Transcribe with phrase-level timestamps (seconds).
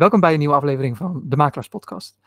[0.00, 2.18] Welkom bij een nieuwe aflevering van de Makelaars Podcast.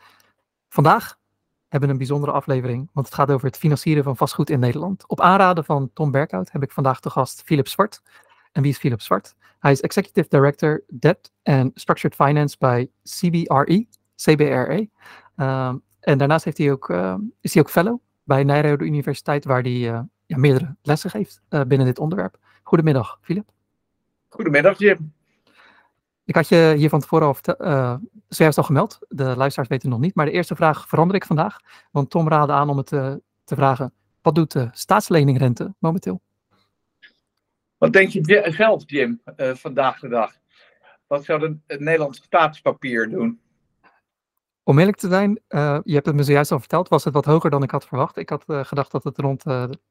[0.68, 1.18] Vandaag
[1.68, 5.08] hebben we een bijzondere aflevering, want het gaat over het financieren van vastgoed in Nederland.
[5.08, 8.02] Op aanraden van Tom Berkhout heb ik vandaag de gast Philip Zwart.
[8.52, 9.34] En wie is Philip Zwart?
[9.58, 13.86] Hij is Executive Director Debt and Structured Finance bij CBRE,
[14.16, 14.88] CBRE.
[15.36, 19.62] Um, en daarnaast heeft hij ook, uh, is hij ook fellow bij Nijrode Universiteit, waar
[19.62, 22.38] hij uh, ja, meerdere lessen geeft uh, binnen dit onderwerp.
[22.62, 23.50] Goedemiddag, Philip.
[24.28, 25.12] Goedemiddag, Jim.
[26.24, 27.94] Ik had je hier van tevoren al, uh,
[28.28, 28.98] zojuist al gemeld.
[29.08, 30.14] De luisteraars weten het nog niet.
[30.14, 31.58] Maar de eerste vraag verander ik vandaag.
[31.90, 33.92] Want Tom raadde aan om het uh, te vragen.
[34.22, 36.20] Wat doet de staatsleningrente momenteel?
[37.76, 40.32] Wat denk je zelf, Jim, uh, vandaag de dag?
[41.06, 43.40] Wat zou de, het Nederlandse staatspapier doen?
[44.62, 45.40] Om eerlijk te zijn,
[45.84, 48.16] je hebt het me zojuist al verteld, was het wat hoger dan ik had verwacht.
[48.16, 49.42] Ik had gedacht dat het rond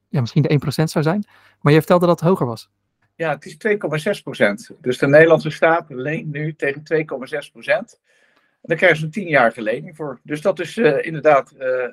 [0.10, 1.26] ja, misschien de 1% zou zijn.
[1.62, 2.70] Maar je vertelde dat het hoger was.
[3.16, 3.58] Ja, het is
[4.18, 4.70] 2,6 procent.
[4.82, 8.00] Dus de Nederlandse staat leent nu tegen 2,6 procent.
[8.36, 10.20] En daar krijgen ze een tienjarige lening voor.
[10.24, 11.88] Dus dat is uh, inderdaad uh,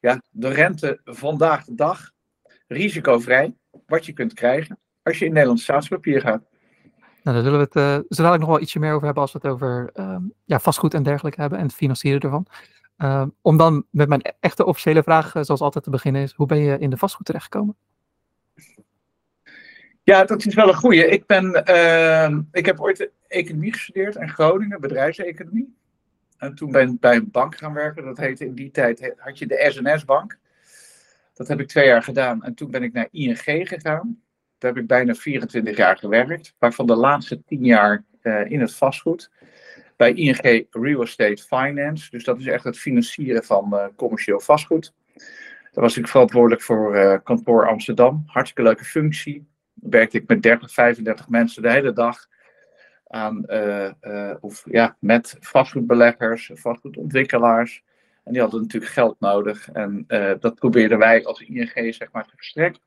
[0.00, 2.10] ja, de rente vandaag de dag
[2.68, 3.54] risicovrij.
[3.86, 6.42] Wat je kunt krijgen als je in Nederlands staatspapier gaat.
[7.22, 9.38] Nou, daar zullen we het uh, dadelijk nog wel ietsje meer over hebben als we
[9.42, 12.46] het over ehm, ja, vastgoed en dergelijke hebben en het financieren ervan.
[12.96, 16.58] Ehm, om dan met mijn echte officiële vraag, zoals altijd te beginnen is, hoe ben
[16.58, 17.76] je in de vastgoed terechtgekomen?
[20.02, 21.06] Ja, dat is wel een goeie.
[21.06, 25.76] Ik, ben, uh, ik heb ooit economie gestudeerd in Groningen, bedrijfseconomie.
[26.38, 28.04] En toen ben ik bij een bank gaan werken.
[28.04, 30.38] Dat heette in die tijd, had je de SNS-bank.
[31.34, 32.42] Dat heb ik twee jaar gedaan.
[32.42, 34.22] En toen ben ik naar ING gegaan.
[34.58, 36.54] Daar heb ik bijna 24 jaar gewerkt.
[36.58, 39.30] Waarvan de laatste 10 jaar uh, in het vastgoed.
[39.96, 42.10] Bij ING Real Estate Finance.
[42.10, 44.92] Dus dat is echt het financieren van uh, commercieel vastgoed.
[45.72, 48.22] Daar was ik verantwoordelijk voor uh, kantoor Amsterdam.
[48.26, 49.49] Hartstikke leuke functie
[49.80, 52.28] werkte ik met 30, 35 mensen de hele dag
[53.06, 57.82] aan, uh, uh, of, ja, met vastgoedbeleggers, vastgoedontwikkelaars.
[58.24, 59.70] En die hadden natuurlijk geld nodig.
[59.70, 62.82] En uh, dat probeerden wij als ING zeg maar, te verstrekken.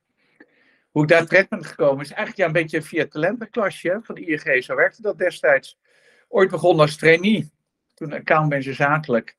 [0.92, 4.64] Hoe ik daar terecht ben gekomen is eigenlijk ja, een beetje via talentenklasje van ING.
[4.64, 5.80] Zo werkte dat destijds.
[6.28, 7.52] Ooit begonnen als trainee.
[7.94, 9.38] Toen accountmanager zakelijk.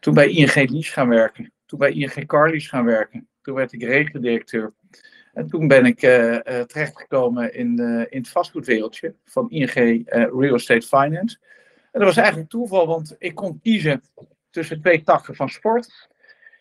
[0.00, 1.52] Toen bij ING Lies gaan werken.
[1.66, 3.28] Toen bij ING Carlies gaan werken.
[3.42, 4.72] Toen werd ik regeldirecteur.
[5.34, 7.78] En toen ben ik uh, uh, terechtgekomen in,
[8.10, 9.72] in het vastgoedwereldje van ING
[10.12, 11.38] Real Estate Finance.
[11.92, 14.02] En dat was eigenlijk toeval, want ik kon kiezen
[14.50, 16.08] tussen twee takken van sport.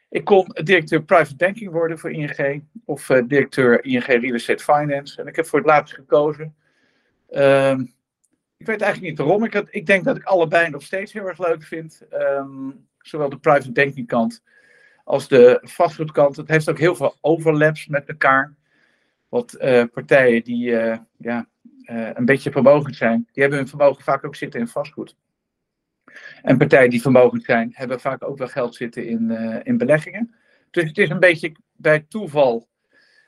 [0.10, 5.22] Ik kon directeur private banking worden voor ING of directeur ING Real Estate Finance.
[5.22, 6.56] En ik heb voor het laatst gekozen.
[7.30, 7.82] Ehm,
[8.58, 9.44] ik weet eigenlijk niet waarom.
[9.44, 12.02] Ik, ik denk dat ik allebei nog steeds heel erg leuk vind.
[12.14, 14.44] Um, zowel de private banking kant
[15.08, 16.36] als de vastgoedkant.
[16.36, 18.56] Het heeft ook heel veel overlaps met elkaar.
[19.30, 21.48] Wat uh, partijen die uh, ja,
[21.82, 25.16] uh, een beetje vermogend zijn, die hebben hun vermogen vaak ook zitten in vastgoed.
[26.42, 29.32] En partijen die vermogend zijn, hebben vaak ook wel geld zitten in,
[29.64, 30.36] in beleggingen.
[30.72, 32.68] Dus het is een beetje bij toeval.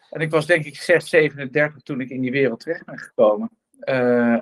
[0.10, 3.50] En ik was denk ik 6, 37 toen ik in die wereld terecht ben gekomen.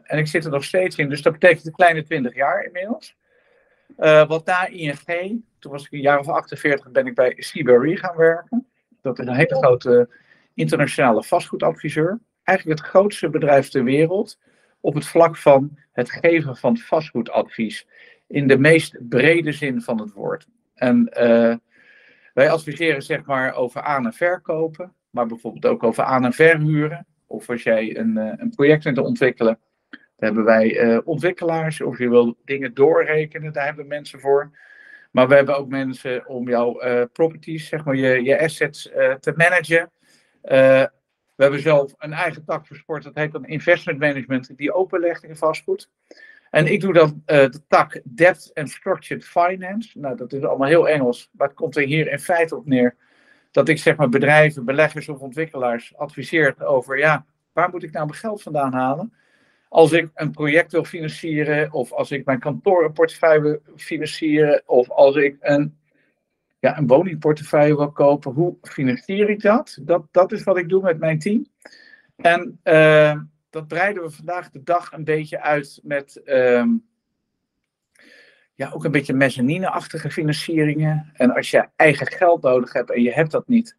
[0.03, 3.15] en ik zit er nog steeds in, dus dat betekent een kleine 20 jaar inmiddels.
[4.27, 8.15] Wat na ING, toen was ik een jaar of 48, ben ik bij CBRE gaan
[8.15, 8.67] werken.
[9.01, 10.09] Dat is een hele grote
[10.53, 12.19] internationale vastgoedadviseur.
[12.43, 14.39] Eigenlijk het grootste bedrijf ter wereld
[14.79, 17.87] op het vlak van het geven van vastgoedadvies.
[18.27, 20.47] In de meest brede zin van het woord.
[20.73, 21.55] En uh,
[22.33, 27.05] wij adviseren zeg maar over aan- en verkopen, maar bijvoorbeeld ook over aan- en verhuren.
[27.27, 29.59] Of als jij een, uh, een project wilt ontwikkelen,
[30.17, 31.81] daar hebben wij uh, ontwikkelaars.
[31.81, 34.51] Of je wil dingen doorrekenen, daar hebben we mensen voor.
[35.11, 36.79] Maar we hebben ook mensen om jouw
[37.13, 38.81] properties, zeg maar je, je assets
[39.19, 39.91] te managen.
[40.41, 45.23] We hebben zelf een eigen tak voor sport, dat heet dan investment management, die openlegt
[45.23, 45.89] in vastgoed.
[46.49, 49.99] En ik doe dan de tak Debt and Structured Finance.
[49.99, 52.95] Nou, dat is allemaal heel Engels, maar het komt er hier in feite op neer
[53.51, 58.05] dat ik zeg maar bedrijven, beleggers of ontwikkelaars adviseer over, ja, waar moet ik nou
[58.05, 59.13] mijn geld vandaan halen?
[59.69, 65.15] Als ik een project wil financieren, of als ik mijn kantorenportefeuille wil financieren, of als
[65.15, 65.77] ik een
[66.59, 69.77] ja, een woningportefeuille wil kopen, hoe financier ik dat?
[69.81, 70.07] dat?
[70.11, 71.47] Dat is wat ik doe met mijn team.
[72.15, 76.65] En uh, dat breiden we vandaag de dag een beetje uit met uh,
[78.53, 81.11] ja, ook een beetje mezzanine-achtige financieringen.
[81.13, 83.77] En als je eigen geld nodig hebt en je hebt dat niet,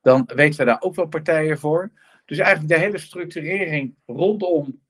[0.00, 1.90] dan weten we daar ook wel partijen voor.
[2.24, 4.80] Dus eigenlijk de hele structurering rondom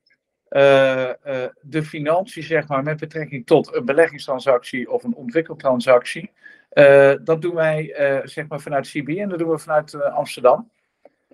[1.61, 6.31] de financiën, zeg maar, met betrekking tot een beleggingstransactie of een ontwikkeltransactie.
[6.73, 10.69] Uh, dat doen wij zeg maar vanuit CB en dat doen we vanuit Amsterdam.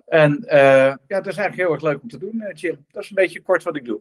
[0.06, 2.84] En ja, dat is eigenlijk heel erg leuk om te doen, Jim.
[2.90, 4.00] Dat is een beetje kort wat ik doe.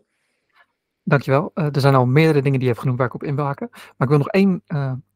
[1.04, 1.51] Dankjewel.
[1.54, 3.45] Er zijn al meerdere dingen die je hebt genoemd waar ik op in wil.
[3.45, 3.68] Maar
[3.98, 4.62] ik wil nog één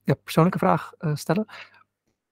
[0.04, 1.46] ja, persoonlijke vraag stellen.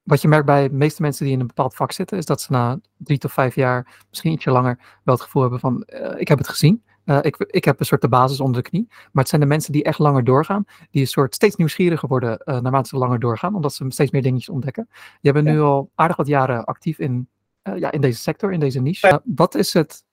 [0.04, 2.42] Wat je merkt bij de meeste mensen die in een bepaald vak zitten, is dat
[2.42, 5.88] ze na drie tot vijf jaar, misschien ietsje langer, wel het gevoel hebben van
[6.18, 6.84] ik heb het gezien.
[7.06, 8.86] Ik, ik heb een soort de basis onder de knie.
[8.89, 12.42] Maar het zijn de mensen die echt langer doorgaan, die een soort steeds nieuwsgieriger worden
[12.45, 14.89] naarmate ze langer doorgaan, omdat ze steeds meer dingetjes ontdekken.
[15.21, 17.27] Je bent nu al aardig wat jaren actief in,
[17.63, 19.21] ja, in deze sector, in deze niche.
[19.24, 20.03] wat is het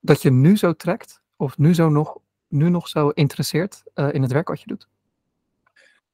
[0.00, 2.22] dat je nu zo trekt, of nu zo nog
[2.54, 4.88] nu nog zo interesseert uh, in het werk wat je doet?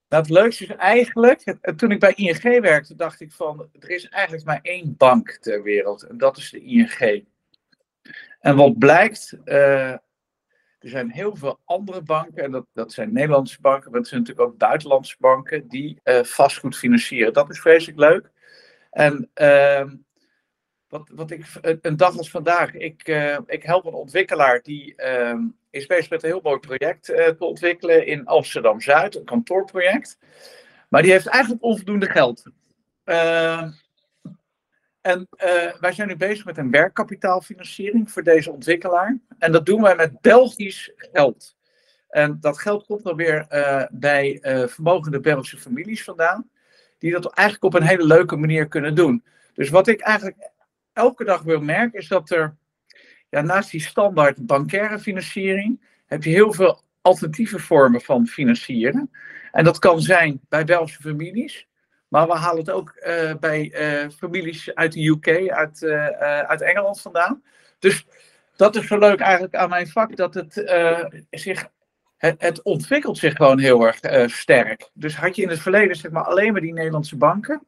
[0.08, 4.08] Nou, het leukste is eigenlijk, toen ik bij ING werkte, dacht ik van, er is
[4.08, 7.24] eigenlijk maar één bank ter wereld en dat is de ING.
[8.40, 9.90] En wat blijkt, uh,
[10.78, 14.20] er zijn heel veel andere banken, en dat, dat zijn Nederlandse banken, maar het zijn
[14.20, 17.32] natuurlijk ook buitenlandse banken, die uh, vastgoed financieren.
[17.32, 18.30] Dat is vreselijk leuk.
[18.90, 19.90] En uh,
[20.88, 25.38] wat, wat ik, een dag als vandaag, ik, uh, ik help een ontwikkelaar die uh,
[25.70, 30.18] is bezig met een heel mooi project te ontwikkelen in Amsterdam Zuid, een kantoorproject.
[30.88, 32.42] Maar die heeft eigenlijk onvoldoende geld.
[35.10, 35.26] En
[35.80, 39.18] wij zijn nu bezig met een werkkapitaalfinanciering voor deze ontwikkelaar.
[39.38, 41.56] En dat doen wij met Belgisch geld.
[42.08, 43.46] En dat geld komt dan weer
[43.90, 46.50] bij vermogende Belgische families vandaan,
[46.98, 49.24] die dat eigenlijk op een hele leuke manier kunnen doen.
[49.54, 50.50] Dus wat ik eigenlijk
[50.92, 52.56] elke dag wil merken, is dat er
[53.28, 59.10] ja, naast die standaard bankaire financiering, heb je heel veel alternatieve vormen van financieren.
[59.52, 61.68] En dat kan zijn bij Belgische families,
[62.10, 66.06] maar we halen het ook uh, bij uh, families uit de UK, uit, uh,
[66.40, 67.42] uit Engeland vandaan.
[67.78, 68.06] Dus
[68.56, 70.52] dat is zo leuk eigenlijk aan mijn vak, dat het
[71.30, 71.68] zich
[72.16, 74.90] het, ontwikkelt zich gewoon heel erg sterk.
[74.94, 77.66] Dus had je in het verleden zeg maar, alleen maar die Nederlandse banken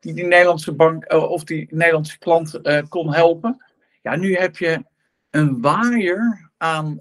[0.00, 3.64] die die Nederlandse bank eh, of die Nederlandse klant kon helpen.
[4.02, 4.84] Ja, nu heb je
[5.30, 7.00] een waaier aan,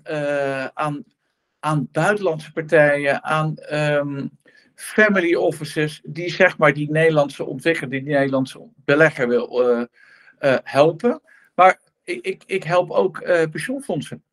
[0.73, 1.03] aan,
[1.59, 4.31] aan buitenlandse partijen, aan um,
[4.81, 11.21] family offices, die zeg maar die Nederlandse ontwikkelaar, die Nederlandse belegger wil uh, helpen.
[11.55, 14.23] Maar ik, ik, help ook pensioenfondsen.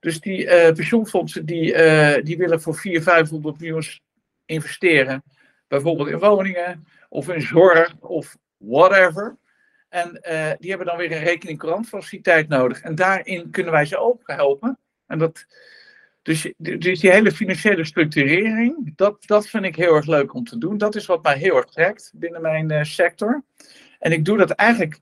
[0.00, 1.72] Dus die pensioenfondsen die,
[2.22, 3.84] die willen voor 400, 500 miljoen
[4.46, 5.22] investeren,
[5.68, 9.36] bijvoorbeeld in woningen of in zorg of whatever.
[9.88, 10.10] En
[10.58, 12.80] die hebben dan weer een rekening courantfaciliteit nodig.
[12.80, 14.78] En daarin kunnen wij ze ook helpen.
[15.06, 15.46] En dat,
[16.22, 20.58] dus, dus die hele financiële structurering, dat, dat vind ik heel erg leuk om te
[20.58, 20.78] doen.
[20.78, 23.44] Dat is wat mij heel erg trekt binnen mijn uh, sector.
[23.98, 25.00] En ik doe dat eigenlijk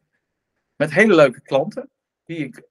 [0.77, 1.91] met hele leuke klanten,
[2.25, 2.63] die ik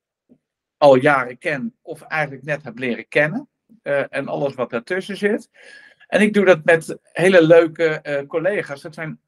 [0.77, 3.49] al jaren ken of eigenlijk net heb leren kennen.
[3.83, 5.49] Uh, en alles wat daartussen zit.
[6.07, 8.81] En ik doe dat met hele leuke collega's.
[8.81, 9.19] Dat zijn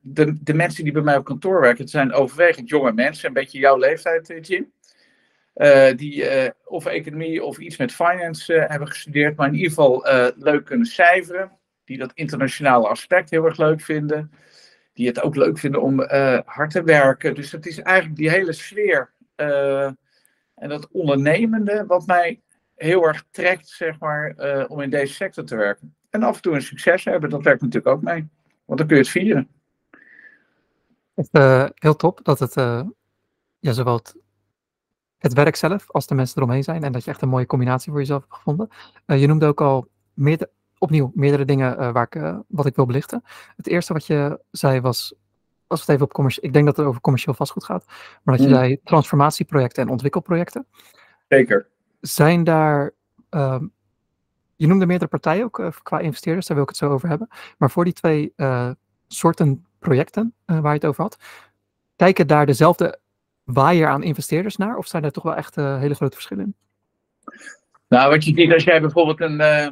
[0.00, 3.34] de, de mensen die bij mij op kantoor werken, het zijn overwegend jonge mensen, een
[3.34, 4.72] beetje jouw leeftijd, eh, Jim.
[5.54, 9.68] Uh, die uh, of economie of iets met finance uh, hebben gestudeerd, maar in ieder
[9.68, 10.06] geval
[10.36, 11.58] leuk kunnen cijferen.
[11.84, 14.32] Die dat internationale aspect heel erg leuk vinden.
[14.92, 16.00] Die het ook leuk vinden om
[16.44, 17.34] hard te werken.
[17.34, 19.12] Dus het is eigenlijk die hele sfeer
[20.54, 22.40] en dat ondernemende wat mij
[22.74, 24.34] heel erg trekt, zeg maar,
[24.68, 25.94] om in deze sector te werken.
[26.10, 28.28] En af en toe een succes hebben, dat werkt natuurlijk ook mee.
[28.64, 29.48] Want dan kun je het vieren.
[31.74, 32.54] Heel top dat het,
[33.60, 34.16] ja, zowel het,
[35.20, 37.90] het, werk zelf als de mensen eromheen zijn en dat je echt een mooie combinatie
[37.90, 38.68] voor jezelf hebt gevonden.
[39.06, 43.22] Uh, je noemde ook al meerdere, opnieuw meerdere dingen waar ik, wat ik wil belichten.
[43.56, 45.14] Het eerste wat je zei was,
[45.66, 47.84] als het even op commercieel, ik denk dat het over commercieel vastgoed gaat,
[48.22, 48.58] maar dat je mm.
[48.58, 50.66] zei transformatieprojecten en ontwikkelprojecten.
[51.28, 51.68] Zeker.
[52.00, 52.90] Zijn daar,
[53.28, 53.66] ehm,
[54.56, 57.28] je noemde meerdere partijen ook qua investeerders, daar wil ik het zo over hebben.
[57.58, 58.32] Maar voor die twee
[59.08, 61.16] soorten projecten waar je het over had,
[61.96, 62.99] kijken daar dezelfde
[63.52, 64.76] waaier aan investeerders naar?
[64.76, 66.54] Of zijn er toch wel echt uh, hele grote verschillen in?
[67.88, 69.68] Nou, wat je ziet als jij bijvoorbeeld een, uh,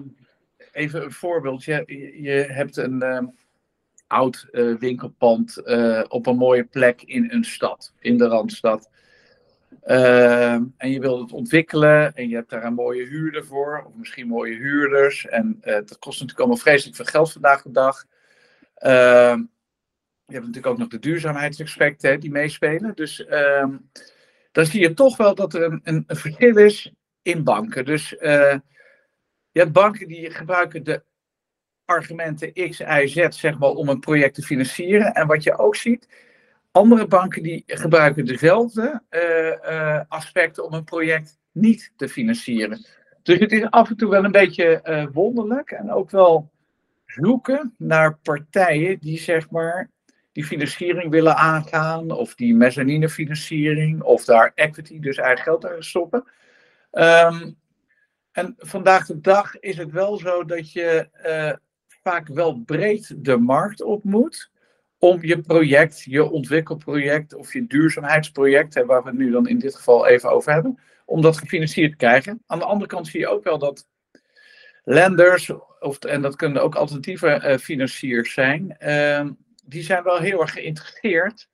[0.72, 1.84] even een voorbeeld, je,
[2.22, 3.32] je hebt een
[4.06, 5.62] oud winkelpand
[6.08, 8.90] op een mooie plek in een stad, in de Randstad.
[9.80, 14.26] en je wilt het ontwikkelen en je hebt daar een mooie huurder voor, of misschien
[14.26, 15.26] mooie huurders.
[15.26, 18.04] En dat kost natuurlijk allemaal vreselijk veel geld vandaag de dag.
[20.28, 22.94] Je hebt natuurlijk ook nog de duurzaamheidsaspecten die meespelen.
[22.94, 23.66] Dus uh,
[24.52, 26.92] dan zie je toch wel dat er een, een, verschil is
[27.22, 27.84] in banken.
[27.84, 28.58] Dus uh,
[29.50, 31.02] je hebt banken die gebruiken de
[31.84, 35.14] argumenten X, Y, Z zeg maar, om een project te financieren.
[35.14, 36.08] En wat je ook ziet,
[36.70, 42.86] andere banken die gebruiken dezelfde uh, aspecten om een project niet te financieren.
[43.22, 46.50] Dus het is af en toe wel een beetje wonderlijk en ook wel
[47.06, 49.90] zoeken naar partijen die zeg maar
[50.38, 56.24] die financiering willen aangaan, of die mezzanine of daar equity, dus eigen geld aan stoppen.
[56.92, 57.56] Um,
[58.32, 61.52] en vandaag de dag is het wel zo dat je uh,
[62.02, 64.50] vaak wel breed de markt op moet
[64.98, 69.58] om je project, je ontwikkelproject of je duurzaamheidsproject, hè, waar we het nu dan in
[69.58, 72.42] dit geval even over hebben, om dat gefinancierd te krijgen.
[72.46, 73.88] Aan de andere kant zie je ook wel dat
[74.84, 79.28] lenders, of, en dat kunnen ook alternatieve uh, financiers zijn, uh,
[79.68, 81.48] die zijn wel heel erg geïnteresseerd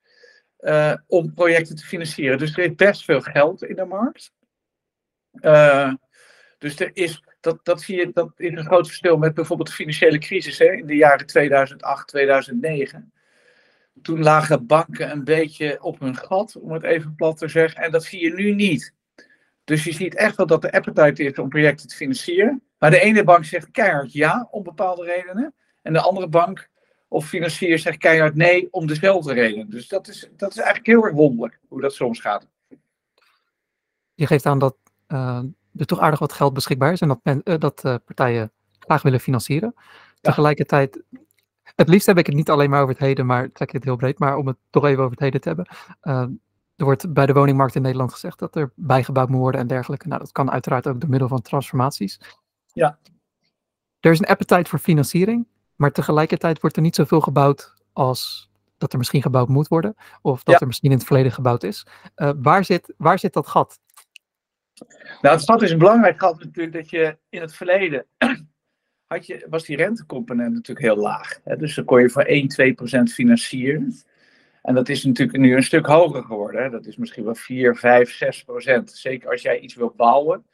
[0.59, 2.37] uh, om projecten te financieren.
[2.37, 4.33] Dus er is best veel geld in de markt.
[5.41, 5.93] Uh,
[6.57, 9.75] dus er is, dat, dat zie je, dat is een groot verschil met bijvoorbeeld de
[9.75, 13.13] financiële crisis hè, in de jaren 2008, 2009.
[14.01, 17.83] Toen lagen banken een beetje op hun gat, om het even plat te zeggen.
[17.83, 18.93] En dat zie je nu niet.
[19.63, 22.63] Dus je ziet echt wel dat de appetite is om projecten te financieren.
[22.77, 25.53] Maar de ene bank zegt keihard ja, om bepaalde redenen.
[25.81, 26.69] En de andere bank
[27.07, 29.69] of financier zegt keihard nee, om dezelfde reden.
[29.69, 32.47] Dus dat is, dat is eigenlijk heel erg wonderlijk, hoe dat soms gaat.
[34.13, 34.75] Je geeft aan dat
[35.07, 35.43] uh,
[35.75, 39.01] er toch aardig wat geld beschikbaar is en dat, men, uh, dat uh, partijen graag
[39.01, 39.73] willen financieren.
[39.75, 39.81] Ja.
[40.21, 41.03] Tegelijkertijd,
[41.63, 43.83] het liefst heb ik het niet alleen maar over het heden, maar trek ik het
[43.83, 45.67] heel breed, maar om het toch even over het heden te hebben.
[46.75, 50.07] er wordt bij de woningmarkt in Nederland gezegd dat er bijgebouwd moet worden en dergelijke.
[50.07, 52.19] Nou, dat kan uiteraard ook door middel van transformaties.
[52.73, 52.99] Ja.
[53.99, 58.91] Er is een appetite voor financiering, maar tegelijkertijd wordt er niet zoveel gebouwd als dat
[58.91, 60.59] er misschien gebouwd moet worden, of dat ja.
[60.59, 61.85] er misschien in het verleden gebouwd is.
[62.15, 63.79] Uh, waar, zit, waar zit dat gat?
[65.21, 68.05] Nou, het gat is een belangrijk gat natuurlijk dat je in het verleden
[69.07, 71.39] had je, was die rentecomponent natuurlijk heel laag.
[71.43, 71.57] Hè?
[71.57, 73.93] Dus dan kon je voor 1, 2 procent financieren.
[74.61, 76.63] En dat is natuurlijk nu een stuk hoger geworden.
[76.63, 76.69] Hè?
[76.69, 78.91] Dat is misschien wel 4, 5, 6 procent.
[78.91, 80.45] Zeker als jij iets wilt bouwen.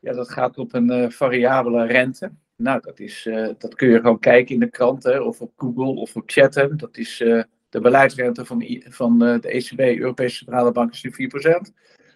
[0.00, 2.32] Ja, dat gaat op een uh, variabele rente.
[2.56, 6.00] Nou, dat, is, uh, dat kun je gewoon kijken in de kranten of op Google
[6.00, 6.76] of op chatten.
[6.76, 11.30] Dat is uh, de beleidsrente van, van de ECB, Europese Centrale Bank, is nu
[11.68, 11.72] 4%.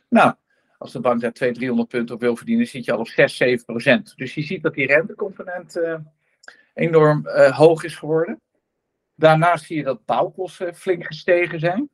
[0.08, 0.34] Nou,
[0.78, 3.36] als de bank daar 200, 300 punten op wil verdienen, zit je al op 6,
[3.36, 4.12] 7 procent.
[4.16, 5.80] Dus je ziet dat die rentecomponent
[6.74, 8.40] enorm hoog is geworden.
[9.14, 11.90] Daarnaast zie je dat bouwkosten flink gestegen zijn.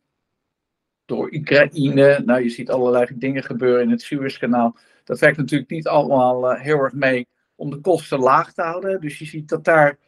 [1.04, 4.76] Door Oekraïne, nou je ziet allerlei dingen gebeuren in het Suezkanaal.
[5.04, 9.00] Dat werkt natuurlijk niet allemaal heel erg mee om de kosten laag te houden.
[9.00, 9.98] Dus je ziet dat daar,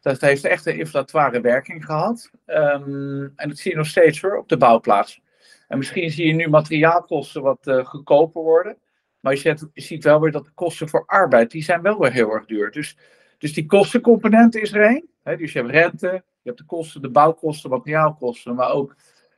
[0.00, 2.30] dat heeft echt een inflatoire werking gehad.
[2.46, 5.20] Um, en dat zie je nog steeds hoor, op de bouwplaats.
[5.68, 8.76] En misschien zie je nu materiaalkosten wat uh, goedkoper worden.
[9.20, 12.12] Maar je, je, ziet wel weer dat de kosten voor arbeid, die zijn wel weer
[12.12, 12.70] heel erg duur.
[12.70, 12.96] Dus,
[13.38, 15.08] dus die kostencomponent is er één.
[15.38, 18.54] Dus je hebt rente, je hebt de kosten, de bouwkosten, materiaalkosten.
[18.54, 18.96] Maar ook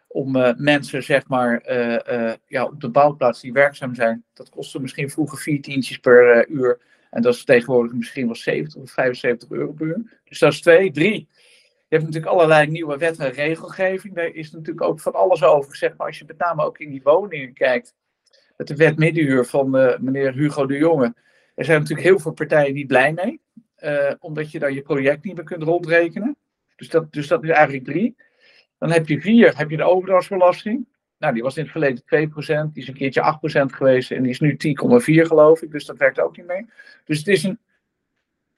[0.08, 4.25] om uh, mensen, zeg maar, uh, ja, op de bouwplaats die werkzaam zijn.
[4.34, 6.80] Dat kostte misschien vroeger vier tientjes per uur.
[7.10, 10.20] En dat is tegenwoordig misschien wel 70 of 75 euro per uur.
[10.24, 10.90] Dus dat is twee.
[10.90, 11.28] Drie,
[11.88, 14.14] je hebt natuurlijk allerlei nieuwe wet en regelgeving.
[14.14, 15.96] Daar is natuurlijk ook van alles over gezegd.
[15.96, 17.94] Maar als je met name ook in die woningen kijkt.
[18.56, 21.14] Met de wet middenhuur van uh, meneer Hugo de Jonge.
[21.54, 23.40] Er zijn natuurlijk heel veel partijen niet blij mee.
[23.78, 26.36] Uh, omdat je dan je project niet meer kunt rondrekenen.
[26.76, 28.16] Dus dat, dus dat is eigenlijk drie.
[28.78, 30.86] Dan heb je vier, heb je de overdrachtsbelasting.
[31.18, 32.02] Nou, die was in het verleden
[32.68, 34.56] 2%, die is een keertje 8% geweest en die is nu 10,4
[35.26, 35.70] geloof ik.
[35.70, 36.66] Dus dat werkt ook niet mee.
[37.04, 37.58] Dus het is een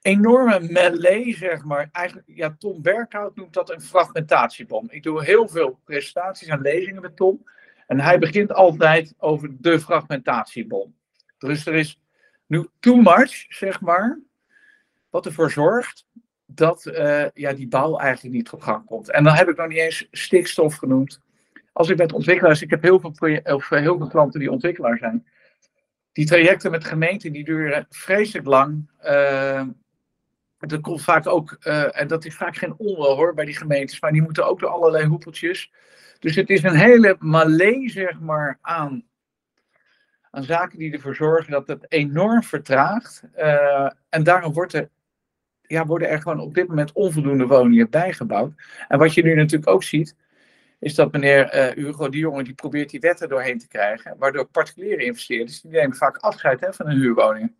[0.01, 1.89] enorme melee, zeg maar.
[1.91, 4.87] Eigenlijk, ja, Tom Berkhout noemt dat een fragmentatiebom.
[4.89, 7.43] Ik doe heel veel presentaties en lezingen met Tom.
[7.87, 10.95] En hij begint altijd over de fragmentatiebom.
[11.37, 11.99] Dus er is
[12.45, 14.19] nu too much, zeg maar,
[15.09, 16.05] wat ervoor zorgt
[16.45, 19.11] dat uh, ja, die bouw eigenlijk niet op gang komt.
[19.11, 21.21] En dan heb ik nog niet eens stikstof genoemd.
[21.73, 25.27] Als ik met ontwikkelaars, ik heb heel veel, of heel veel klanten die ontwikkelaar zijn.
[26.11, 28.89] Die trajecten met gemeenten die duren vreselijk lang.
[29.03, 29.67] Uh,
[30.57, 34.01] er komt vaak ook, uh, en dat is vaak geen onwel hoor bij die gemeentes,
[34.01, 35.71] maar die moeten ook door allerlei hoepeltjes.
[36.19, 39.03] Dus het is een hele malee, zeg maar, aan,
[40.31, 43.23] aan zaken die ervoor zorgen dat het enorm vertraagt.
[44.09, 44.89] En daarom wordt er,
[45.61, 48.53] ja, worden er gewoon op dit moment onvoldoende woningen bijgebouwd.
[48.87, 50.15] En wat je nu natuurlijk ook ziet,
[50.81, 54.45] is dat meneer uh, Hugo de Jonge die probeert die wetten doorheen te krijgen, waardoor
[54.45, 57.55] particuliere investeerders, die nemen vaak afscheid hè, van hun huurwoningen.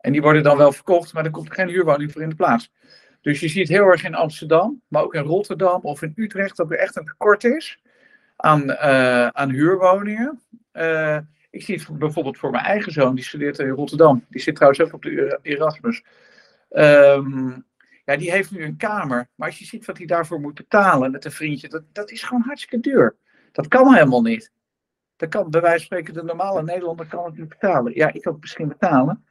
[0.00, 2.72] En die worden dan wel verkocht, maar er komt geen huurwoning voor in de plaats.
[3.20, 6.70] Dus je ziet heel erg in Amsterdam, maar ook in Rotterdam of in Utrecht dat
[6.70, 7.82] er echt een tekort is
[8.36, 10.40] aan, uh, aan huurwoningen.
[10.72, 11.18] Uh,
[11.50, 14.24] ik zie het bijvoorbeeld voor mijn eigen zoon, die studeert in Rotterdam.
[14.28, 16.02] Die zit trouwens ook op de Erasmus.
[16.70, 17.64] Um,
[18.04, 19.28] ja, die heeft nu een kamer.
[19.34, 22.22] Maar als je ziet wat hij daarvoor moet betalen met een vriendje, dat, dat is
[22.22, 23.16] gewoon hartstikke duur.
[23.52, 24.52] Dat kan helemaal niet.
[25.16, 27.94] Dat kan bij wijze van spreken de normale Nederlander kan het niet betalen.
[27.94, 29.24] Ja, ik kan het misschien betalen.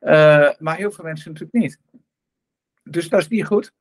[0.00, 1.78] Uh, maar heel veel mensen natuurlijk niet.
[2.82, 3.72] Dus dat is niet goed.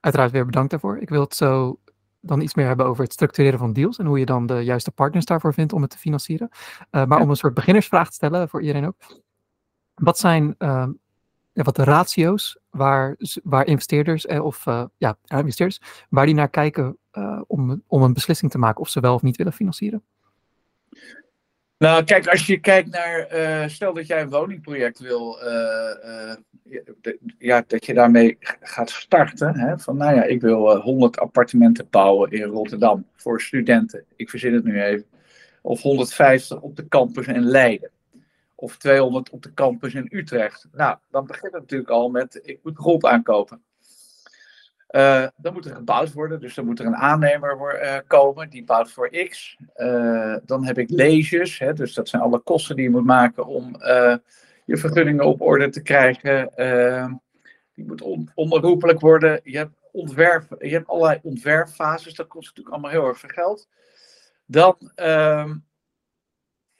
[0.00, 0.98] Uiteraard weer bedankt daarvoor.
[0.98, 1.80] Ik wil het zo
[2.20, 4.90] dan iets meer hebben over het structureren van deals en hoe je dan de juiste
[4.90, 6.48] partners daarvoor vindt om het te financieren.
[6.90, 8.96] maar om een soort beginnersvraag te stellen voor iedereen ook.
[9.94, 10.92] Wat zijn ehm,
[11.64, 14.64] wat de ratio's waar, waar investeerders of
[14.96, 16.98] ja, investeerders, waar die naar kijken
[17.46, 20.02] om, om een beslissing te maken of ze wel of niet willen financieren?
[21.78, 26.34] Nou, kijk, als je kijkt naar, uh, stel dat jij een woningproject wil, uh,
[27.02, 29.58] uh, ja, dat je daarmee gaat starten.
[29.58, 34.04] Hè, van, nou ja, ik wil 100 appartementen bouwen in Rotterdam voor studenten.
[34.16, 35.06] Ik verzin het nu even.
[35.62, 37.90] Of 150 op de campus in Leiden.
[38.60, 40.68] Of 200 op de campus in Utrecht.
[40.72, 43.62] Nou, dan begint het natuurlijk al met, ik moet grond aankopen.
[44.90, 48.64] Uh, dan moet er gebouwd worden, dus dan moet er een aannemer uh, komen die
[48.64, 49.56] bouwt voor X.
[49.76, 53.46] Uh, dan heb ik leges, hè, dus dat zijn alle kosten die je moet maken
[53.46, 53.76] om
[54.64, 56.50] je vergunningen op orde te krijgen.
[57.74, 59.40] die moet on onderroepelijk worden.
[59.42, 63.68] Je hebt, ontwerp, je hebt allerlei ontwerpfases, dat kost natuurlijk allemaal heel erg veel geld.
[64.46, 65.56] Dan ehm,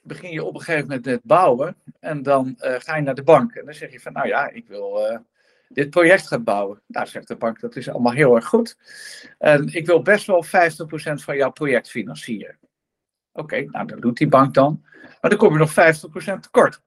[0.01, 3.55] begin je op een gegeven moment met bouwen en dan ga je naar de bank
[3.55, 5.19] en dan zeg je van nou ja, ik wil
[5.69, 6.81] dit project gaat bouwen.
[6.87, 8.77] Nou, zegt de bank, dat is allemaal heel erg goed.
[9.37, 10.49] En ik wil best wel 50%
[11.23, 12.57] van jouw project financieren.
[13.31, 14.85] Oké, nou, dat doet die bank dan.
[15.21, 16.81] Maar dan kom je nog 50% tekort.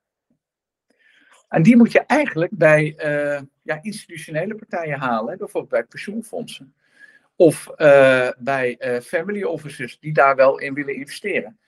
[1.49, 6.75] En die moet je eigenlijk bij uh, ja, institutionele partijen halen, bijvoorbeeld bij pensioenfondsen.
[7.37, 7.71] Of
[8.39, 11.59] bij family offices die daar wel in willen investeren.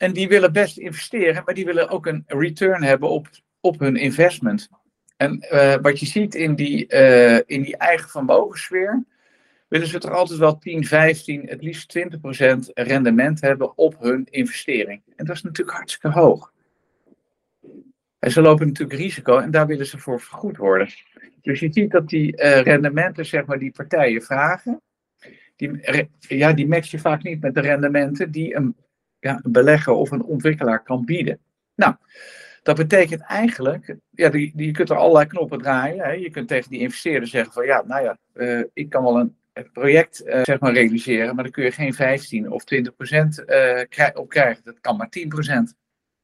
[0.00, 3.28] En die willen best investeren, maar die willen ook een return hebben op,
[3.60, 4.68] op hun investment.
[5.16, 9.04] En uh, wat je ziet in die, uh, in die eigen vermogenssfeer,
[9.68, 12.02] willen ze er altijd wel 10, 15, het liefst 20%
[12.74, 15.02] rendement hebben op hun investering.
[15.16, 16.52] En dat is natuurlijk hartstikke hoog.
[18.18, 20.88] En ze lopen natuurlijk risico en daar willen ze voor vergoed worden.
[21.42, 24.80] Dus je ziet dat die uh, rendementen, zeg maar, die partijen vragen,
[25.56, 25.80] die,
[26.18, 28.76] ja, die match je vaak niet met de rendementen die een,
[29.20, 31.38] ja, een belegger of een ontwikkelaar kan bieden.
[31.74, 31.94] Nou,
[32.62, 36.04] dat betekent eigenlijk, ja, die, die, je kunt er allerlei knoppen draaien.
[36.04, 36.10] Hè.
[36.10, 39.36] Je kunt tegen die investeerder zeggen van ja, nou ja, uh, ik kan wel een
[39.72, 44.08] project uh, zeg maar realiseren, maar dan kun je geen 15 of 20 procent uh,
[44.14, 44.64] op krijgen.
[44.64, 45.74] Dat kan maar 10 procent.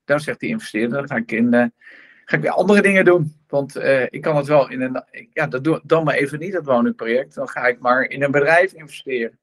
[0.05, 1.73] Dan zegt die investeerder, dan ga ik, in,
[2.25, 3.35] ga ik weer andere dingen doen.
[3.49, 3.77] Want
[4.11, 7.35] ik kan het wel in een, ja, dat doe dan maar even niet, dat woningproject.
[7.35, 9.39] Dan ga ik maar in een bedrijf investeren.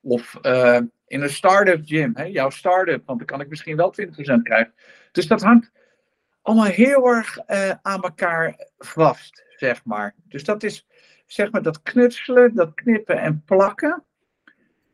[0.00, 0.38] Of
[1.08, 4.72] in een start-up gym, hè, jouw start-up, want dan kan ik misschien wel 20% krijgen.
[5.12, 5.70] Dus dat hangt,
[6.42, 10.14] allemaal heel erg uh, aan elkaar vast, zeg maar.
[10.24, 10.86] Dus dat is,
[11.26, 14.02] zeg maar, dat knutselen, dat knippen en plakken.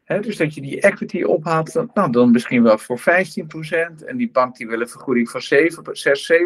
[0.05, 3.03] Dus dat je die equity ophaalt, nou, dan misschien wel voor 15%.
[4.05, 6.37] En die bank die wil een vergoeding van 7, 6, 7%.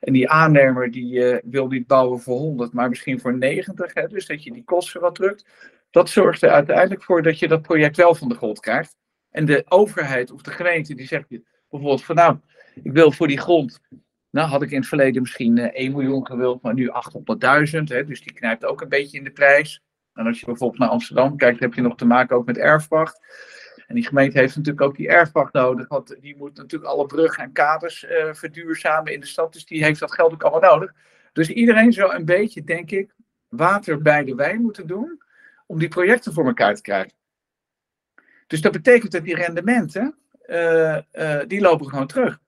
[0.00, 3.94] En die aannemer die uh, wil niet bouwen voor 100, maar misschien voor 90.
[3.94, 5.46] Hè, dus dat je die kosten wat drukt.
[5.94, 8.96] Dat zorgt er uiteindelijk voor dat je dat project wel van de grond krijgt.
[9.30, 12.38] En de overheid of de gemeente die zegt bijvoorbeeld van nou,
[12.82, 13.80] ik wil voor die grond,
[14.30, 17.82] nou had ik in het verleden misschien 1 eh, miljoen gewild, maar nu 800.000.
[17.82, 19.82] Dus die knijpt ook een beetje in de prijs.
[20.12, 23.20] En als je bijvoorbeeld naar Amsterdam kijkt, heb je nog te maken ook met erfpacht.
[23.86, 27.44] En die gemeente heeft natuurlijk ook die erfpacht nodig, want die moet natuurlijk alle bruggen
[27.44, 29.52] en kaders uh, verduurzamen in de stad.
[29.52, 30.92] Dus die heeft dat geld ook allemaal nodig.
[31.32, 33.14] Dus iedereen zou een beetje, denk ik,
[33.48, 35.22] water bij de wijn moeten doen
[35.66, 37.12] om die projecten voor elkaar te krijgen.
[38.46, 42.40] Dus dat betekent dat die rendementen, uh, uh, die lopen gewoon terug.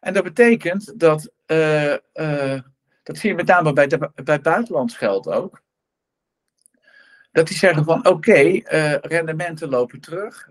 [0.00, 1.96] En dat betekent dat, uh,
[3.02, 3.88] dat zie je met name bij,
[4.24, 5.62] bij buitenlands geld ook,
[7.32, 8.60] dat die zeggen van oké,
[9.02, 10.50] rendementen lopen terug,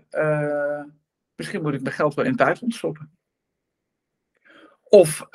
[1.34, 3.16] misschien moet ik mijn geld wel in het buitenland stoppen.
[4.82, 5.26] Of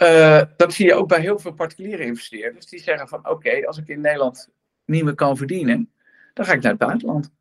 [0.57, 3.87] dat zie je ook bij heel veel particuliere investeerders, die zeggen van oké, als ik
[3.87, 4.49] in Nederland
[4.87, 5.91] niet kan verdienen,
[6.33, 7.31] dan ga ik naar het buitenland.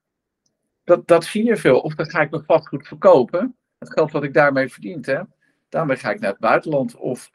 [0.85, 1.81] Dat, dat zie je veel.
[1.81, 5.27] Of dan ga ik nog vastgoed verkopen, het geld wat ik daarmee verdiend heb,
[5.69, 7.31] Daarmee ga ik naar het buitenland of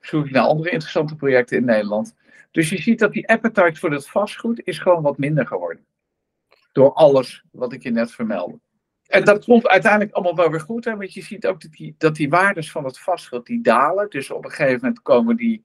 [0.00, 2.16] zoek ik naar andere interessante projecten in Nederland.
[2.50, 5.84] Dus je ziet dat die appetite voor het vastgoed is gewoon wat minder geworden.
[6.72, 8.60] Door alles wat ik je net vermeldde.
[9.06, 10.96] En dat komt uiteindelijk allemaal wel weer goed, hè?
[10.96, 14.10] want je ziet ook dat die, dat die waardes van het vastgoed die dalen.
[14.10, 15.64] Dus op een gegeven moment komen die,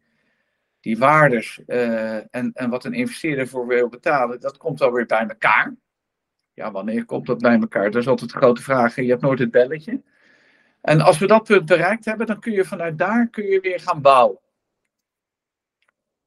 [0.88, 5.28] die waardes uh, en, en wat een investeerder voor wil betalen, dat komt alweer bij
[5.28, 5.76] elkaar.
[6.54, 7.92] Ja, wanneer komt dat bij elkaar?
[7.92, 8.96] Dat is altijd de grote vraag.
[8.96, 10.02] Je hebt nooit het belletje.
[10.82, 13.80] En als we dat punt bereikt hebben, dan kun je vanuit daar kun je weer
[13.80, 14.40] gaan bouwen.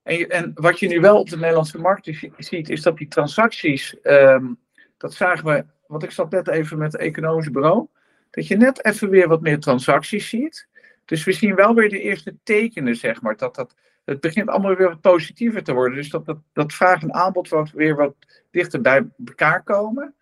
[0.03, 3.97] En, en wat je nu wel op de Nederlandse markt ziet, is dat die transacties,
[4.03, 4.59] um,
[4.97, 7.87] dat zagen we, want ik zat net even met het economisch bureau,
[8.31, 10.69] dat je net even weer wat meer transacties ziet.
[11.05, 13.75] Dus we zien wel weer de eerste tekenen, zeg maar, dat dat
[14.11, 15.97] het begint allemaal weer wat positiever te worden.
[15.97, 18.15] Dus dat, dat, dat vraag en aanbod wat weer wat
[18.51, 20.15] dichter bij elkaar komen.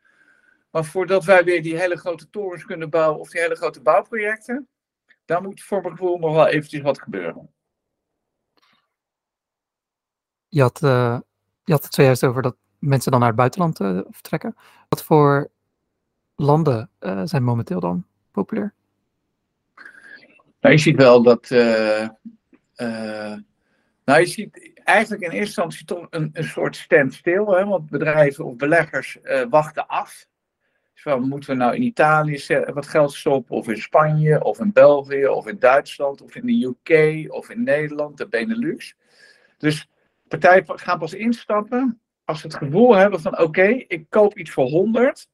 [0.71, 4.69] Maar voordat wij weer die hele grote torens kunnen bouwen of die hele grote bouwprojecten,
[5.25, 7.51] daar moet voor mijn gevoel nog wel eventjes wat gebeuren.
[10.49, 11.19] Je had, uh,
[11.65, 14.57] je had het zojuist over dat mensen dan naar het buitenland uh, vertrekken.
[14.89, 15.51] Wat voor
[16.35, 18.75] landen uh, zijn momenteel dan populair?
[20.61, 21.51] Nou, je ziet wel dat.
[24.09, 27.45] Nou, je ziet eigenlijk in eerste instantie toch een, een soort standstill.
[27.45, 29.19] Hè, want bedrijven of beleggers
[29.51, 30.27] wachten af.
[30.95, 35.27] Dus moeten we nou in Italië wat geld stoppen, of in Spanje, of in België,
[35.27, 38.95] of in Duitsland, of in de UK, of in Nederland, de Benelux.
[39.59, 39.89] Dus
[40.29, 44.69] partijen gaan pas instappen als ze het gevoel hebben van oké, ik koop iets voor
[44.69, 45.29] 100.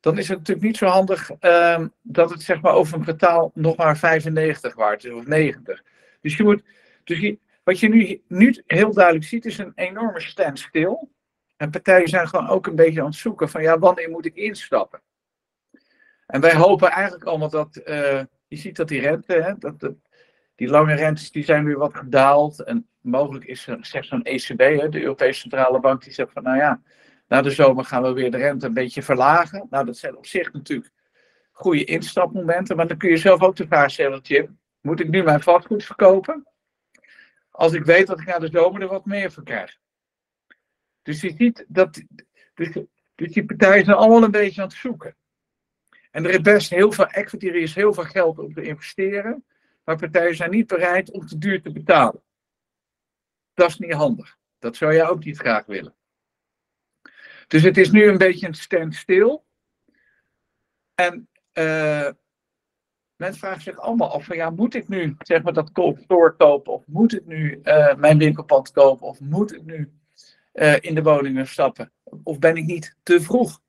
[0.00, 3.50] Dan is het natuurlijk niet zo handig uh, dat het zeg maar over een kwartaal
[3.54, 5.82] nog maar 95 waard is of 90.
[6.20, 6.62] Dus je moet,
[7.04, 7.38] dus je,
[7.70, 11.08] wat je nu, nu heel duidelijk ziet is een enorme standstill.
[11.56, 14.36] En partijen zijn gewoon ook een beetje aan het zoeken van ja, wanneer moet ik
[14.36, 15.00] instappen?
[16.26, 19.92] En wij hopen eigenlijk allemaal dat, uh, je ziet dat die rente, hè, dat,
[20.54, 22.64] die lange rentes die zijn weer wat gedaald.
[22.64, 26.42] En mogelijk is er, zegt zo'n ECB, hè, de Europese Centrale Bank, die zegt van
[26.42, 26.82] nou ja,
[27.28, 29.66] na de zomer gaan we weer de rente een beetje verlagen.
[29.70, 30.90] Nou, dat zijn op zich natuurlijk
[31.52, 32.76] goede instapmomenten.
[32.76, 35.84] Maar dan kun je zelf ook de vraag stellen, Jim, moet ik nu mijn vastgoed
[35.84, 36.44] verkopen?
[37.50, 39.78] Als ik weet dat ik na de zomer er wat meer voor krijg.
[41.02, 42.02] Dus je ziet dat.
[42.54, 42.68] Dus,
[43.14, 45.16] dus die partijen zijn allemaal een beetje aan het zoeken.
[46.10, 49.44] En er is best heel veel equity, er is heel veel geld om te investeren.
[49.84, 52.22] Maar partijen zijn niet bereid om te duur te betalen.
[53.54, 54.38] Dat is niet handig.
[54.58, 55.94] Dat zou jij ook niet graag willen.
[57.46, 59.40] Dus het is nu een beetje een standstill.
[60.94, 62.10] En uh,
[63.20, 66.72] men vraagt zich allemaal af van ja, moet ik nu zeg maar dat kantoor kopen?
[66.72, 69.06] Of moet ik nu uh, mijn winkelpand kopen?
[69.06, 69.92] Of moet ik nu
[70.54, 71.92] uh, in de woningen stappen?
[72.22, 73.60] Of ben ik niet te vroeg?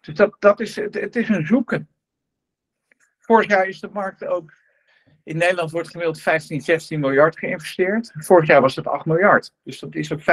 [0.00, 1.88] Dus dat, dat is, het, is een zoeken.
[3.18, 4.52] Vorig jaar is de markt ook.
[5.22, 8.12] In Nederland wordt gemiddeld 15, 16 miljard geïnvesteerd.
[8.14, 9.52] Vorig jaar was het 8 miljard.
[9.62, 10.24] Dus dat is ook 50%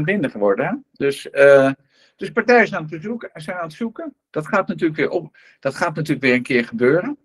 [0.00, 0.66] minder geworden.
[0.66, 0.74] Hè?
[0.92, 1.72] Dus, uh,
[2.16, 4.14] dus partijen zijn aan, het zoeken, zijn aan het zoeken.
[4.30, 7.18] Dat gaat, natuurlijk weer op, dat gaat natuurlijk weer een keer gebeuren.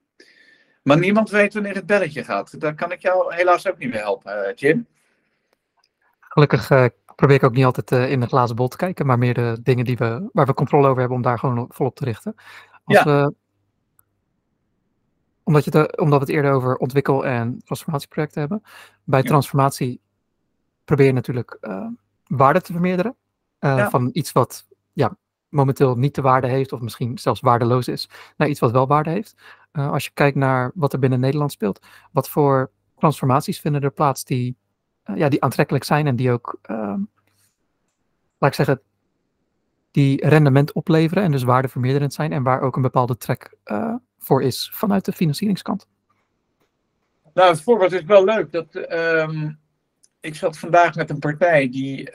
[0.84, 2.60] Maar niemand weet wanneer het belletje gaat.
[2.60, 4.88] Daar kan ik jou helaas ook niet meer helpen, uh, Jim.
[6.20, 9.18] Gelukkig uh, probeer ik ook niet altijd uh, in de glazen bol te kijken, maar
[9.18, 12.06] meer de dingen die we, waar we controle over hebben om daar gewoon volop te
[12.06, 12.36] richten.
[12.84, 13.04] Als ja.
[13.04, 13.34] we,
[15.44, 18.64] omdat, je de, omdat we het eerder over ontwikkel- en transformatieprojecten hebben.
[19.04, 20.02] Bij transformatie
[20.86, 21.88] probeer je natuurlijk uh,
[22.26, 23.16] waarde te vermeerderen.
[23.60, 23.90] Ja.
[23.90, 25.18] Van iets wat ja,
[25.50, 29.10] momenteel niet de waarde heeft, of misschien zelfs waardeloos is, naar iets wat wel waarde
[29.10, 29.36] heeft.
[29.72, 34.24] als je kijkt naar wat er binnen Nederland speelt, wat voor transformaties vinden er plaats
[34.24, 34.58] die
[35.16, 37.00] ja, die aantrekkelijk zijn en die ook, ehm,
[38.38, 38.82] laat ik zeggen,
[39.92, 44.44] die rendement opleveren en dus waardevermeerderend zijn en waar ook een bepaalde trek uh, voor
[44.44, 45.88] is vanuit de financieringskant.
[47.34, 48.52] Nou, het voorbeeld is wel leuk.
[48.52, 49.60] Dat, um,
[50.20, 52.12] ik zat vandaag met een partij die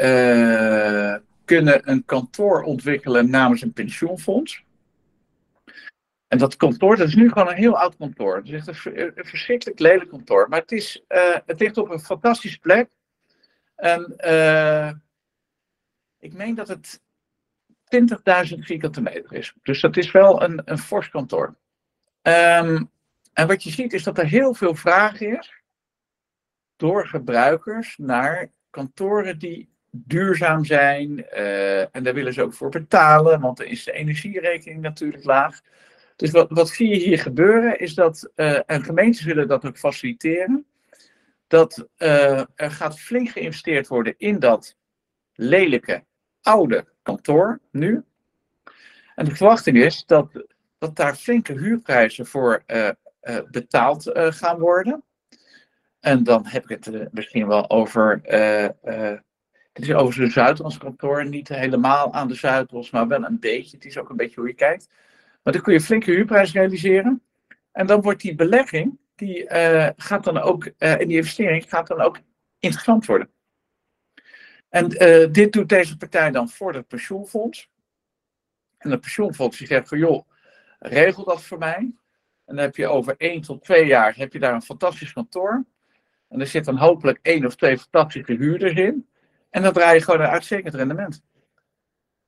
[1.45, 4.65] kunnen een kantoor ontwikkelen namens een pensioenfonds.
[6.29, 8.37] En dat kantoor, dat is nu gewoon een heel oud kantoor.
[8.37, 10.49] Het is echt een, verschrikkelijk lelijk kantoor.
[10.49, 12.91] Maar het, is, uh, het ligt op een fantastische plek.
[13.77, 14.93] En uh,
[16.19, 17.01] ik meen dat het
[17.97, 19.55] 20.000 vierkante meter is.
[19.63, 21.57] Dus dat is wel een, een fors kantoor.
[22.23, 22.91] Um,
[23.33, 25.63] en wat je ziet is dat er heel veel vraag is
[26.77, 31.19] door gebruikers naar kantoren die duurzaam zijn.
[31.19, 35.61] Uh, en daar willen ze ook voor betalen, want dan is de energierekening natuurlijk laag.
[36.17, 39.79] Dus wat, wat zie je hier gebeuren is dat, uh, en gemeentes willen dat ook
[39.79, 40.67] faciliteren,
[41.47, 44.77] dat uh, er gaat flink geïnvesteerd worden in dat
[45.35, 46.05] lelijke
[46.43, 48.05] oude kantoor nu.
[49.15, 50.45] En de verwachting is dat,
[50.79, 52.65] dat daar flinke huurprijzen voor
[53.51, 55.05] betaald gaan worden.
[56.01, 58.21] En dan heb ik het misschien wel over.
[59.75, 63.77] Het is over zo'n Zuidlands kantoor, niet helemaal aan de Zuidlands, maar wel een beetje.
[63.77, 64.89] Het is ook een beetje hoe je kijkt.
[65.43, 67.23] Maar dan kun je flinke huurprijs realiseren.
[67.73, 72.01] En dan wordt die belegging, die uh, gaat dan ook, en die investering gaat dan
[72.01, 72.19] ook
[72.59, 73.31] interessant worden.
[74.69, 77.71] En uh, dit doet deze partij dan voor het pensioenfonds.
[78.79, 80.29] En het pensioenfonds zegt van joh,
[80.79, 81.93] regel dat voor mij.
[82.45, 85.65] En dan heb je over één tot twee jaar heb je daar een fantastisch kantoor.
[86.29, 89.09] En er zitten hopelijk één of twee fantastische huurders in.
[89.55, 91.23] En dan draai je gewoon een uitstekend rendement.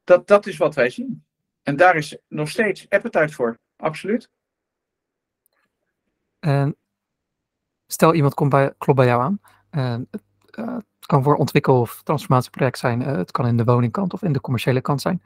[0.04, 1.24] Dat, dat is wat wij zien.
[1.62, 4.30] En daar is nog steeds appetite voor, absoluut.
[6.38, 6.76] En
[7.86, 10.22] stel iemand komt bij, klopt bij jou aan En het,
[11.06, 13.00] kan voor ontwikkel- of transformatieproject zijn.
[13.00, 15.22] het kan in de woningkant of in de commerciële kant zijn.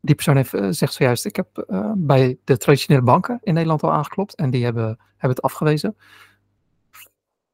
[0.00, 1.64] Die persoon heeft, zegt zojuist, ik heb
[1.96, 5.96] bij de traditionele banken in Nederland al aangeklopt en die hebben, hebben het afgewezen.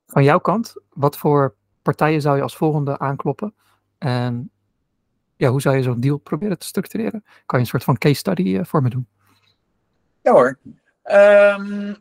[0.07, 1.57] Van jouw kant, wat voor
[1.94, 3.55] partijen zou je als volgende aankloppen?
[3.98, 4.51] En
[5.37, 7.24] ja, hoe zou je zo'n deal proberen te structureren?
[7.46, 9.07] Kan je een soort van case study voor me doen?
[10.22, 10.59] Ja hoor.
[11.05, 11.96] Um,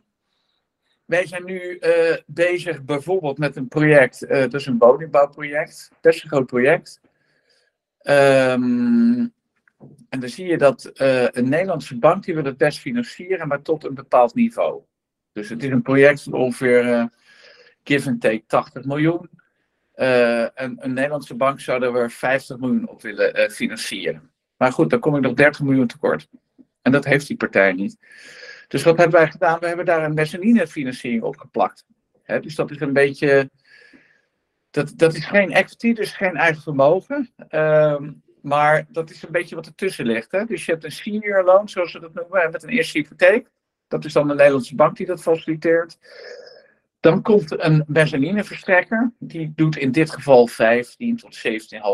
[1.04, 6.30] wij zijn nu uh, bezig bijvoorbeeld met een project, uh, is een woningbouwproject, best een
[6.30, 7.00] groot project.
[8.02, 9.32] Um,
[10.08, 10.90] en dan zie je dat
[11.32, 14.82] een Nederlandse bank die wil het best financieren, maar tot een bepaald niveau.
[15.32, 17.10] Dus het is een project van ongeveer
[17.84, 19.28] give and take 80 miljoen.
[19.98, 24.30] En een Nederlandse bank zou er 50 miljoen op willen financieren.
[24.56, 26.28] Maar goed, dan kom ik nog 30 miljoen tekort.
[26.82, 27.96] En dat heeft die partij niet.
[28.68, 29.58] Dus wat hebben wij gedaan?
[29.58, 31.86] We hebben daar een mezzanine-financiering op geplakt.
[32.24, 33.50] dus dat is een beetje.
[34.70, 37.32] Dat, dat is geen equity, dus geen eigen vermogen.
[37.50, 40.32] Um, maar dat is een beetje wat ertussen ligt.
[40.32, 40.44] Hè?
[40.44, 43.50] Dus je hebt een senior loan, zoals ze dat noemen, met een eerste hypotheek.
[43.88, 45.98] Dat is dan de Nederlandse bank die dat faciliteert.
[47.08, 49.12] Dan komt een mezzanine-verstrekker.
[49.18, 51.50] Die doet in dit geval 15 tot 17,5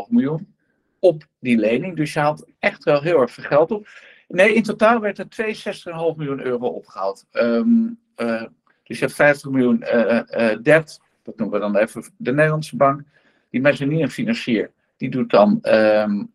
[0.09, 0.55] miljoen
[0.99, 1.97] op die lening.
[1.97, 3.89] Dus je haalt echt wel heel erg veel geld op.
[4.29, 7.27] Nee, in totaal werd er 62,5 miljoen euro opgehaald.
[7.33, 8.43] Um, uh,
[8.83, 13.03] dus je hebt 50 miljoen uh, debt, dat noemen we dan even de Nederlandse bank,
[13.51, 14.73] die mezzanine financiert.
[14.97, 16.33] Die doet dan, um,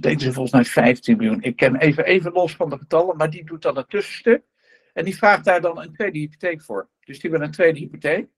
[0.00, 1.42] deden ze volgens mij 15 miljoen.
[1.42, 4.42] Ik ken even, even los van de getallen, maar die doet dan een tussenstuk.
[4.92, 6.88] En die vraagt daar dan een tweede hypotheek voor.
[7.04, 8.28] Dus die wil een tweede hypotheek.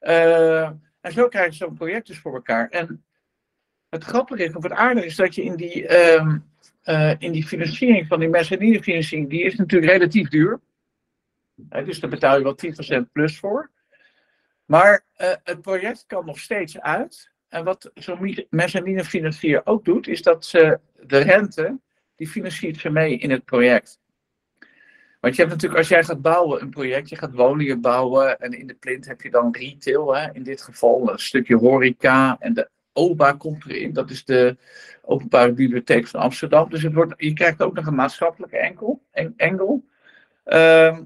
[0.00, 0.70] Uh,
[1.00, 2.68] en zo krijg je zo'n project dus voor elkaar.
[2.68, 3.04] En
[3.88, 6.44] het grappige is, of het aardige is, dat je in die, um,
[6.84, 10.60] uh, in die financiering van die mezzanine financiering, die is natuurlijk relatief duur.
[11.54, 13.70] Dus daar betaal je wel 10% plus voor.
[14.64, 17.30] Maar uh, het project kan nog steeds uit.
[17.48, 21.78] En wat zo'n mezzanine financier ook doet, is dat ze de rente,
[22.16, 24.00] die financiert ze mee in het project.
[25.20, 28.52] Want je hebt natuurlijk, als jij gaat bouwen, een project, je gaat woningen bouwen en
[28.52, 32.54] in de plint heb je dan retail, hè, in dit geval een stukje horeca en
[32.54, 34.56] de OBA komt erin, dat is de
[35.02, 36.70] Openbare Bibliotheek van Amsterdam.
[36.70, 39.84] Dus het wordt, je krijgt ook nog een maatschappelijke enkel, en, engel.
[40.46, 40.98] Uh,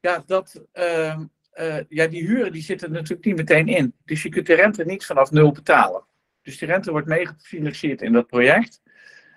[0.00, 1.18] ja, dat, uh,
[1.54, 3.94] uh, ja, die huren die zitten natuurlijk niet meteen in.
[4.04, 6.04] Dus je kunt de rente niet vanaf nul betalen.
[6.42, 8.82] Dus die rente wordt meegefinancierd in dat project.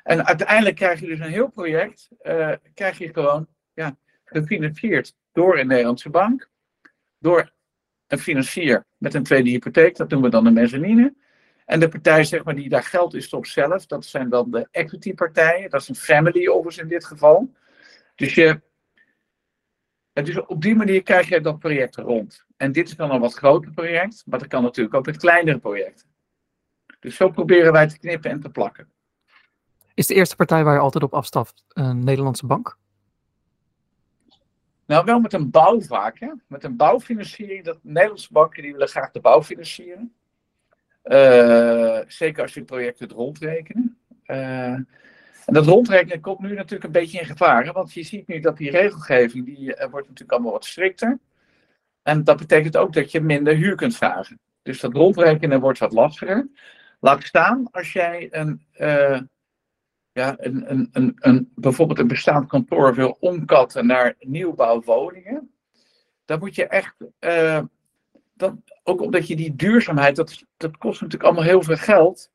[0.04, 5.60] En uiteindelijk krijg je dus een heel project, uh, krijg je gewoon ja, gefinancierd door
[5.60, 6.50] een Nederlandse bank,
[7.20, 7.52] door
[8.08, 11.14] een financier met een tweede hypotheek, dat noemen we dan de mezzanine.
[11.66, 14.68] En de partij zeg maar, die daar geld is op zelf, dat zijn dan de
[14.72, 15.70] equity partijen.
[15.70, 17.54] Dat is een family office in dit geval.
[18.16, 18.62] Dus, je,
[20.14, 22.46] dus op die manier krijg je dat project rond.
[22.58, 25.60] En dit is dan een wat groter project, maar dat kan natuurlijk ook met kleinere
[25.60, 26.08] projecten.
[27.00, 28.92] Dus zo proberen wij te knippen en te plakken.
[29.94, 32.78] Is de eerste partij waar je altijd op afstapt een Nederlandse bank?
[34.86, 36.20] Nou, wel met een bouw vaak.
[36.20, 36.32] Hè?
[36.48, 37.64] Met een bouwfinanciering.
[37.64, 40.14] Dat Nederlandse banken die willen graag de bouw financieren.
[41.04, 43.98] Uh, zeker als je projecten het rondrekenen.
[44.26, 44.74] Uh,
[45.46, 47.72] en dat rondrekenen komt nu natuurlijk een beetje in gevaar.
[47.72, 51.20] Want je ziet nu dat die regelgeving, die uh, wordt natuurlijk allemaal wat strikter.
[52.02, 54.40] En dat betekent ook dat je minder huur kunt vragen.
[54.62, 56.48] Dus dat rondrekenen wordt wat lastiger.
[57.00, 58.62] Laat staan als jij een,
[60.14, 65.54] ja, een, een, een, een, bijvoorbeeld een bestaand kantoor wil omkatten naar nieuwbouwwoningen.
[66.26, 66.96] Dan moet je echt
[68.34, 72.32] dat, ook omdat je die duurzaamheid, dat, dat kost natuurlijk allemaal heel veel geld.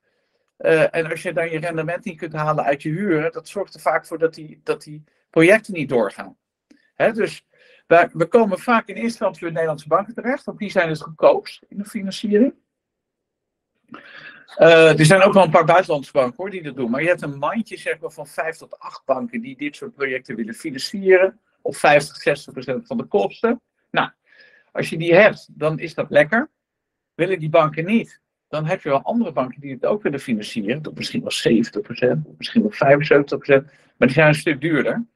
[0.59, 3.75] Uh, en als je dan je rendement niet kunt halen uit je huren, dat zorgt
[3.75, 6.37] er vaak voor dat die, dat die projecten niet doorgaan.
[6.95, 7.47] Hè, dus
[7.87, 11.03] wij, we komen vaak in eerste instantie bij Nederlandse banken terecht, want die zijn het
[11.03, 12.55] goedkoopst in de financiering.
[14.57, 16.91] Uh, er zijn ook wel een paar buitenlandse banken hoor, die dat doen.
[16.91, 19.95] Maar je hebt een mandje zeg maar, van vijf tot acht banken die dit soort
[19.95, 21.41] projecten willen financieren.
[21.63, 23.61] Op 50, 60 procent van de kosten.
[23.91, 24.11] Nou,
[24.73, 26.51] als je die hebt, dan is dat lekker.
[27.15, 30.83] Willen die banken niet, dan heb je wel andere banken die het ook willen financieren.
[30.83, 31.55] Tot misschien wel
[32.17, 32.99] 70%, misschien wel
[33.63, 33.65] 75%,
[33.97, 35.07] maar die zijn een stuk duurder.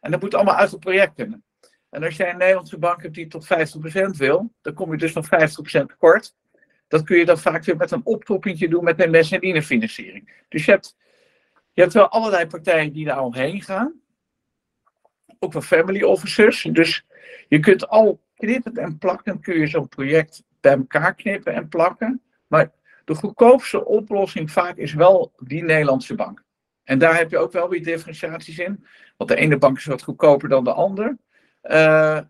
[0.00, 1.44] En dat moet allemaal uit het project kunnen.
[1.90, 3.48] En als jij een Nederlandse bank hebt die tot
[4.14, 5.28] 50% wil, dan kom je dus nog 50%
[5.62, 6.34] tekort.
[6.92, 10.44] Dat kun je dan vaak weer met een optoppingje doen met een mezzanine financiering.
[10.48, 10.96] Dus je hebt,
[11.72, 14.00] je hebt wel allerlei partijen die daar omheen gaan.
[15.38, 16.62] Ook wel family officers.
[16.72, 17.06] Dus
[17.48, 22.22] je kunt al knippen en plakken kun je zo'n project bij elkaar knippen en plakken.
[22.46, 22.70] Maar
[23.04, 26.44] de goedkoopste oplossing vaak is wel die Nederlandse bank.
[26.84, 28.86] En daar heb je ook wel weer differentiaties in.
[29.16, 31.16] Want de ene bank is wat goedkoper dan de ander.
[31.62, 32.20] Uh,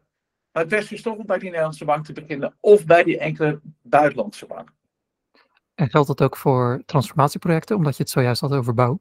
[0.53, 3.19] Maar het beste is toch om bij die Nederlandse bank te beginnen of bij die
[3.19, 4.73] enkele buitenlandse bank.
[5.75, 9.01] En geldt dat ook voor transformatieprojecten, omdat je het zojuist had over bouw?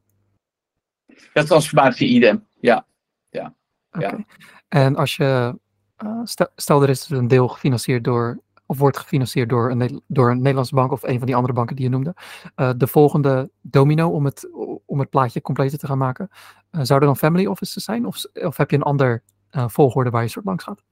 [1.34, 2.86] Ja, transformatie idem, ja.
[3.30, 3.56] ja.
[3.92, 4.26] Okay.
[4.68, 5.60] En als je,
[6.04, 10.32] uh, stel, stel, er is een deel gefinancierd door, of wordt gefinancierd door een, door
[10.32, 12.16] een Nederlandse bank of een van die andere banken die je noemde.
[12.56, 14.50] Uh, de volgende domino om het,
[14.86, 16.30] om het plaatje compleet te gaan maken,
[16.72, 18.06] uh, zou er dan family offices zijn?
[18.06, 20.84] Of, of heb je een ander volgorde waar je soort langs gaat?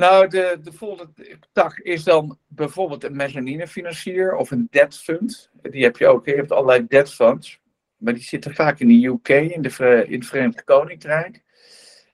[0.00, 5.50] Nou, de, de volgende tak is dan bijvoorbeeld een mezzanine financier of een debt fund.
[5.62, 6.26] Die heb je ook.
[6.26, 7.60] Je hebt allerlei debt funds.
[7.96, 11.42] Maar die zitten vaak in de UK, in, de, in het Verenigd Koninkrijk.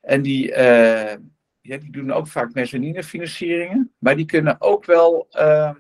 [0.01, 1.13] En die, uh,
[1.61, 3.93] ja, die doen ook vaak mezzanine financieringen.
[3.99, 5.75] Maar die kunnen ook wel uh,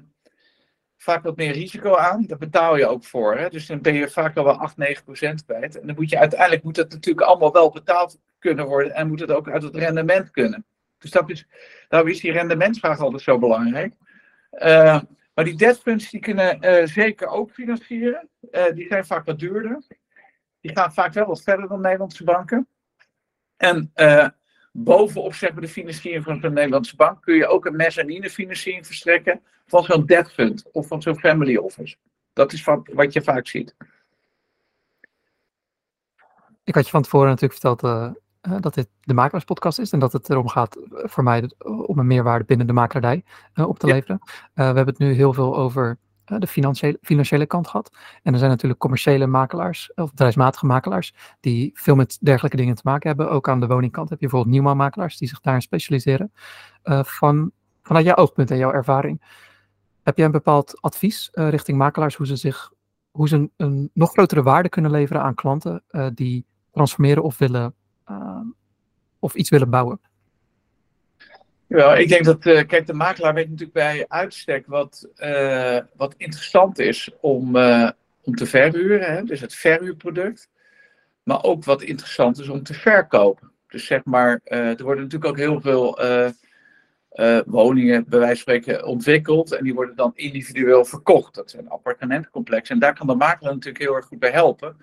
[0.97, 2.27] vaak wat meer risico aan.
[2.27, 3.37] Daar betaal je ook voor.
[3.37, 3.49] Hè?
[3.49, 5.81] Dus dan ben je vaak al wel 8, 9 procent kwijt.
[5.81, 8.95] En dan moet je uiteindelijk moet het natuurlijk allemaal wel betaald kunnen worden.
[8.95, 10.66] En moet het ook uit het rendement kunnen.
[10.99, 11.47] Dus dat is,
[11.89, 13.95] daarom is die rendementsvraag altijd zo belangrijk.
[14.53, 15.01] Uh,
[15.35, 18.29] maar die debt funds die kunnen uh, zeker ook financieren.
[18.51, 19.83] Uh, die zijn vaak wat duurder.
[20.61, 22.69] Die gaan vaak wel wat verder dan Nederlandse banken.
[23.57, 23.93] En
[24.73, 29.43] bovenop zeg de financiering van zo'n Nederlandse bank kun je ook een mezzanine financiering verstrekken
[29.67, 31.97] van zo'n debt fund of van zo'n family office.
[32.33, 33.75] Dat is wat je vaak ziet.
[36.65, 38.15] Ik had je van tevoren natuurlijk verteld
[38.49, 41.51] uh, dat dit de makelaarspodcast is en dat het erom gaat eh, voor mij
[41.87, 44.19] om een meerwaarde binnen de makelaardij uh, op te leveren.
[44.55, 47.97] we hebben het nu heel veel over de financiële, financiële kant gehad.
[48.23, 52.83] En er zijn natuurlijk commerciële makelaars of bedrijfsmatige makelaars die veel met dergelijke dingen te
[52.85, 53.31] maken hebben.
[53.31, 56.33] Ook aan de woningkant heb je bijvoorbeeld nieuwbouwmakelaars die zich daarin specialiseren.
[57.03, 57.51] van,
[57.83, 59.23] vanuit jouw oogpunt en jouw ervaring,
[60.03, 62.73] heb jij een bepaald advies richting makelaars hoe ze zich
[63.11, 65.83] hoe ze een, een, nog grotere waarde kunnen leveren aan klanten
[66.15, 67.75] die transformeren of willen
[69.19, 70.01] of iets willen bouwen?
[71.69, 76.14] Ja, ik denk dat, uh, kijk, de makelaar weet natuurlijk bij uitstek wat, uh, wat
[76.16, 77.57] interessant is om,
[78.23, 79.23] om te verhuren, hè?
[79.23, 80.49] dus het verhuurproduct.
[81.23, 83.51] Maar ook wat interessant is om te verkopen.
[83.69, 85.99] Dus zeg maar, er worden natuurlijk ook heel veel
[87.47, 89.53] woningen, bij wijze van spreken, ontwikkeld.
[89.53, 91.35] En die worden dan individueel verkocht.
[91.35, 92.75] Dat zijn appartementencomplexen.
[92.75, 94.77] En daar kan de makelaar natuurlijk heel erg goed bij helpen.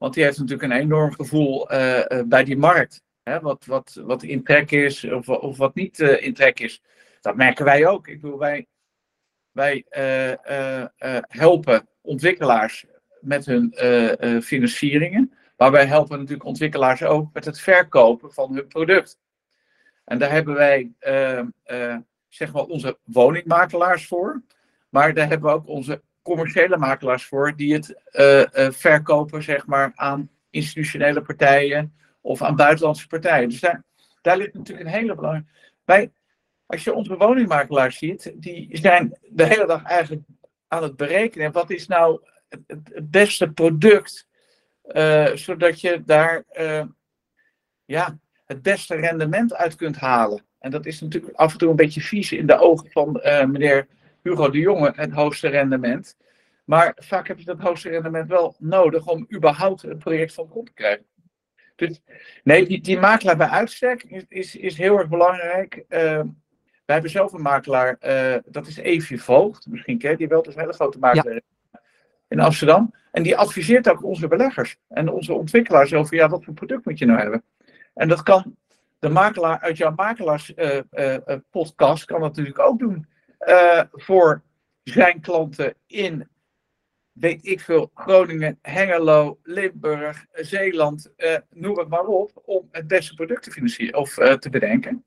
[0.00, 3.02] Want die heeft natuurlijk een enorm gevoel uh, uh, bij die markt.
[3.22, 3.40] Hè?
[3.40, 6.82] Wat, wat, wat in trek is of, of wat niet uh, in trek is.
[7.20, 8.08] Dat merken wij ook.
[8.08, 8.66] Ik bedoel, wij,
[9.52, 9.84] wij
[11.28, 12.86] helpen ontwikkelaars
[13.20, 13.74] met hun
[14.42, 15.32] financieringen.
[15.56, 19.18] Maar wij helpen natuurlijk ontwikkelaars ook met het verkopen van hun product.
[20.04, 20.92] En daar hebben wij
[22.28, 24.42] zeg maar onze woningmakelaars voor.
[24.88, 29.66] Maar daar hebben we ook onze commerciële makelaars voor die het uh, uh, verkopen zeg
[29.66, 33.48] maar, aan institutionele partijen of aan buitenlandse partijen.
[33.48, 33.60] Dus
[34.20, 35.50] daar, ligt natuurlijk een hele belangrijke.
[35.84, 36.12] Bij,
[36.66, 40.22] als je onze woningmakelaars ziet, die zijn de hele dag eigenlijk
[40.68, 41.52] aan het berekenen.
[41.52, 44.26] Wat is nou het, beste product,
[44.84, 46.44] uh, zodat je daar
[47.84, 50.44] ja, het beste rendement uit kunt halen.
[50.58, 53.86] En dat is natuurlijk af en toe een beetje vies in de ogen van meneer
[54.22, 56.16] Hugo de Jonge het hoogste rendement.
[56.64, 60.66] Maar vaak heb je dat hoogste rendement wel nodig om überhaupt een project van grond
[60.66, 61.04] te krijgen.
[61.76, 62.02] Dus
[62.44, 65.84] nee, die, die makelaar bij uitstek is, is, is heel erg belangrijk.
[65.88, 66.20] Uh,
[66.84, 69.66] wij hebben zelf een makelaar, uh, dat is Evie Voogd.
[69.66, 71.40] Misschien ken je die wel, dat is een hele grote makelaar
[71.72, 71.80] ja.
[72.28, 72.94] in Amsterdam.
[73.12, 76.98] En die adviseert ook onze beleggers en onze ontwikkelaars over, ja, wat voor product moet
[76.98, 77.42] je nou hebben?
[77.94, 78.56] En dat kan
[78.98, 83.06] de makelaar uit jouw makelaarspodcast uh, kan dat natuurlijk ook doen.
[83.48, 84.42] Uh, voor
[84.82, 86.28] zijn klanten in,
[87.12, 93.14] weet ik veel, Groningen, Hengelo, Limburg, Zeeland, uh, noem het maar op, om het beste
[93.14, 95.04] product te financieren of uh, te bedenken.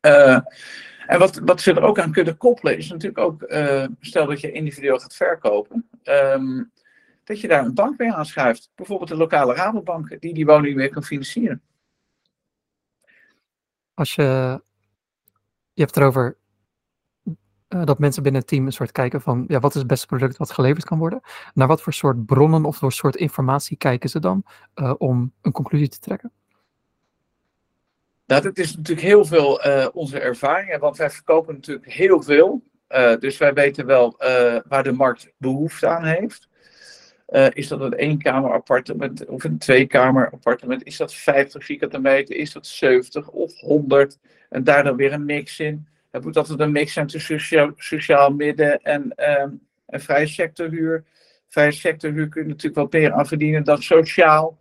[0.00, 3.44] en wat, wat ze er ook aan kunnen koppelen, is natuurlijk ook,
[4.00, 6.72] stel dat je individueel gaat verkopen, um,
[7.24, 8.70] dat je daar een bank mee aanschuift.
[8.74, 11.62] Bijvoorbeeld de lokale Rabobank, die die woning weer kan financieren.
[13.94, 14.60] Als je,
[15.72, 16.36] je hebt erover
[17.76, 20.06] uh, dat mensen binnen het team een soort kijken van, ja, wat is het beste
[20.06, 21.20] product wat geleverd kan worden?
[21.54, 25.52] Naar wat voor soort bronnen of voor soort informatie kijken ze dan uh, om een
[25.52, 26.32] conclusie te trekken?
[28.26, 32.62] Nou, dat is natuurlijk heel veel uh, onze ervaring, want wij verkopen natuurlijk heel veel.
[33.18, 34.14] dus wij weten wel
[34.68, 36.48] waar de markt behoefte aan heeft.
[37.52, 40.84] is dat een eenkamer appartement of een tweekamer appartement?
[40.84, 42.36] Is dat 50 vierkante meter?
[42.36, 44.18] Is dat 70 of 100?
[44.48, 45.88] En daar dan weer een mix in.
[46.22, 51.04] Moet altijd een mix zijn tussen sociaal, midden en, um, vrije sectorhuur.
[51.48, 54.58] Vrije sectorhuur kun je natuurlijk wat meer aan verdienen dan sociaal.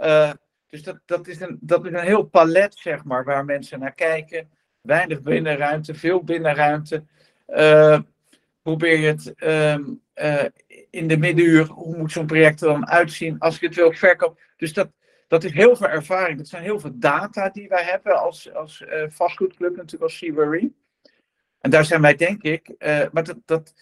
[0.00, 0.30] Uh,
[0.68, 3.94] dus dat, dat, is een, dat is een heel palet, zeg maar, waar mensen naar
[3.94, 4.48] kijken.
[4.80, 7.04] weinig binnenruimte, veel binnenruimte.
[7.48, 7.98] Uh,
[8.62, 9.82] probeer je het ehm,
[10.14, 10.44] eh,
[10.90, 14.38] in de middenuur, hoe moet zo'n project er dan uitzien als ik het wil verkopen.
[14.56, 14.90] Dus dat,
[15.28, 16.38] dat is heel veel ervaring.
[16.38, 20.72] Dat zijn heel veel data die wij hebben als, als uh, vastgoedclub, natuurlijk als Seabury.
[21.60, 22.74] En daar zijn wij, denk ik,
[23.12, 23.74] maar dat, dat,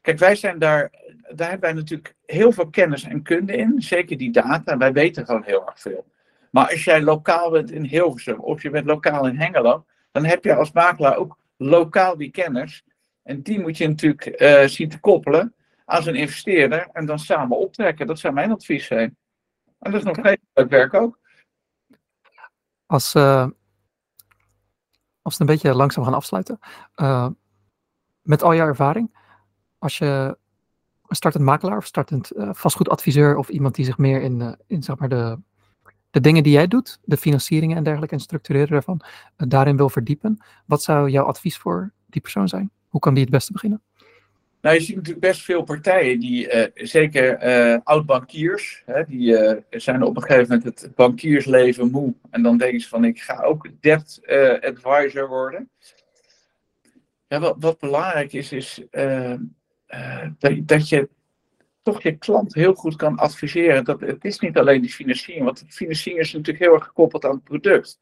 [0.00, 0.90] kijk, wij zijn daar,
[1.34, 3.82] daar hebben wij natuurlijk heel veel kennis en kunde in.
[3.82, 4.76] Zeker die data.
[4.76, 6.06] Wij weten gewoon heel erg veel.
[6.50, 10.44] Maar als jij lokaal bent in Hilversum of je bent lokaal in Hengelo, dan heb
[10.44, 12.84] je als makelaar ook lokaal die kennis.
[13.22, 15.54] En die moet je natuurlijk uh, zien te koppelen
[15.84, 18.06] aan zo'n investeerder en dan samen optrekken.
[18.06, 19.16] Dat zou mijn advies zijn.
[19.78, 21.18] En dat is nog steeds het werk ook.
[22.86, 23.48] Als, uh,
[25.22, 26.58] als we een beetje langzaam gaan afsluiten.
[26.96, 27.28] Uh,
[28.22, 29.16] met al jouw ervaring,
[29.78, 30.38] als je
[31.06, 35.08] een startend makelaar of startend vastgoedadviseur of iemand die zich meer in, in zeg maar
[35.08, 35.38] de
[36.10, 39.88] de dingen die jij doet, de financieringen en dergelijke en structureren daarvan, uh, daarin wil
[39.88, 40.44] verdiepen.
[40.66, 42.70] Wat zou jouw advies voor die persoon zijn?
[42.88, 43.82] Hoe kan die het beste beginnen?
[44.60, 49.36] Nou, je ziet natuurlijk best veel partijen die, uh, zeker uh, oud-bankiers, die
[49.70, 52.14] zijn op een gegeven moment het bankiersleven moe.
[52.30, 54.20] En dan denken ze van, ik ga ook debt
[54.60, 55.70] advisor worden.
[57.28, 58.82] Ja, wat, wat belangrijk is, is
[60.38, 61.08] dat, dat je
[61.82, 63.84] toch je klant heel goed kan adviseren.
[63.84, 67.24] Dat, het is niet alleen die financiering, want de financiering is natuurlijk heel erg gekoppeld
[67.24, 67.98] aan het product.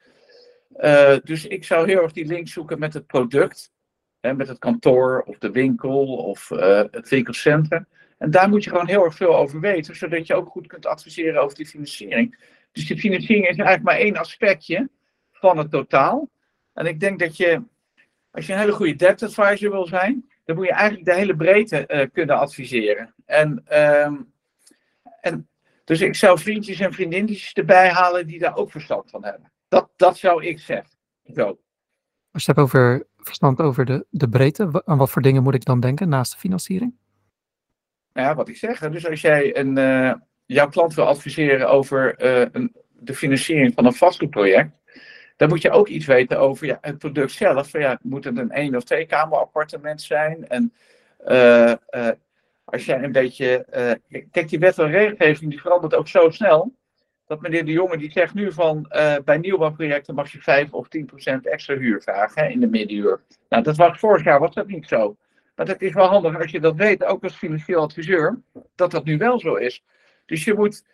[1.24, 3.72] Dus ik zou heel erg die link zoeken met het product,
[4.20, 7.86] met het kantoor of de winkel of uh, het winkelcentrum.
[8.18, 10.86] En daar moet je gewoon heel erg veel over weten, zodat je ook goed kunt
[10.86, 12.38] adviseren over die financiering.
[12.72, 14.88] Dus die financiering is eigenlijk maar één aspectje
[15.32, 16.28] van het totaal.
[16.72, 17.62] En ik denk dat je,
[18.30, 21.36] als je een hele goede debt advisor wil zijn, dan moet je eigenlijk de hele
[21.36, 23.14] breedte uh, kunnen adviseren.
[23.24, 23.64] En,
[24.04, 24.32] um,
[25.20, 25.48] en
[25.84, 29.52] dus ik zou vriendjes en vriendinnetjes erbij halen die daar ook verstand van hebben.
[29.68, 30.96] Dat, dat zou ik zeggen.
[31.34, 31.58] Zo.
[32.30, 35.64] Als je hebt over verstand over de, de breedte, aan wat voor dingen moet ik
[35.64, 36.94] dan denken naast de financiering?
[38.12, 38.78] Ja, wat ik zeg.
[38.78, 40.12] Dus als jij een, uh,
[40.46, 44.80] jouw klant wil adviseren over uh, een, de financiering van een vastgoedproject,
[45.36, 47.72] dan moet je ook iets weten over ja, het product zelf.
[47.72, 50.48] Ja, moet het een één of twee kamer appartement zijn?
[50.48, 50.72] En
[51.26, 51.72] uh,
[52.64, 53.66] als jij een beetje.
[54.30, 56.74] Kijk, die wet en regelgeving die verandert ook zo snel.
[57.28, 58.86] Dat meneer De Jonge die zegt nu van
[59.24, 63.20] bij nieuwbouwprojecten mag je 5 of 10 procent extra huur vragen in de middenuur.
[63.48, 65.16] Nou, dat was vorig jaar was dat niet zo.
[65.58, 68.40] Maar het is wel handig als je dat weet, ook als financieel adviseur,
[68.74, 69.84] dat dat nu wel zo is.
[70.26, 70.84] Dus je moet.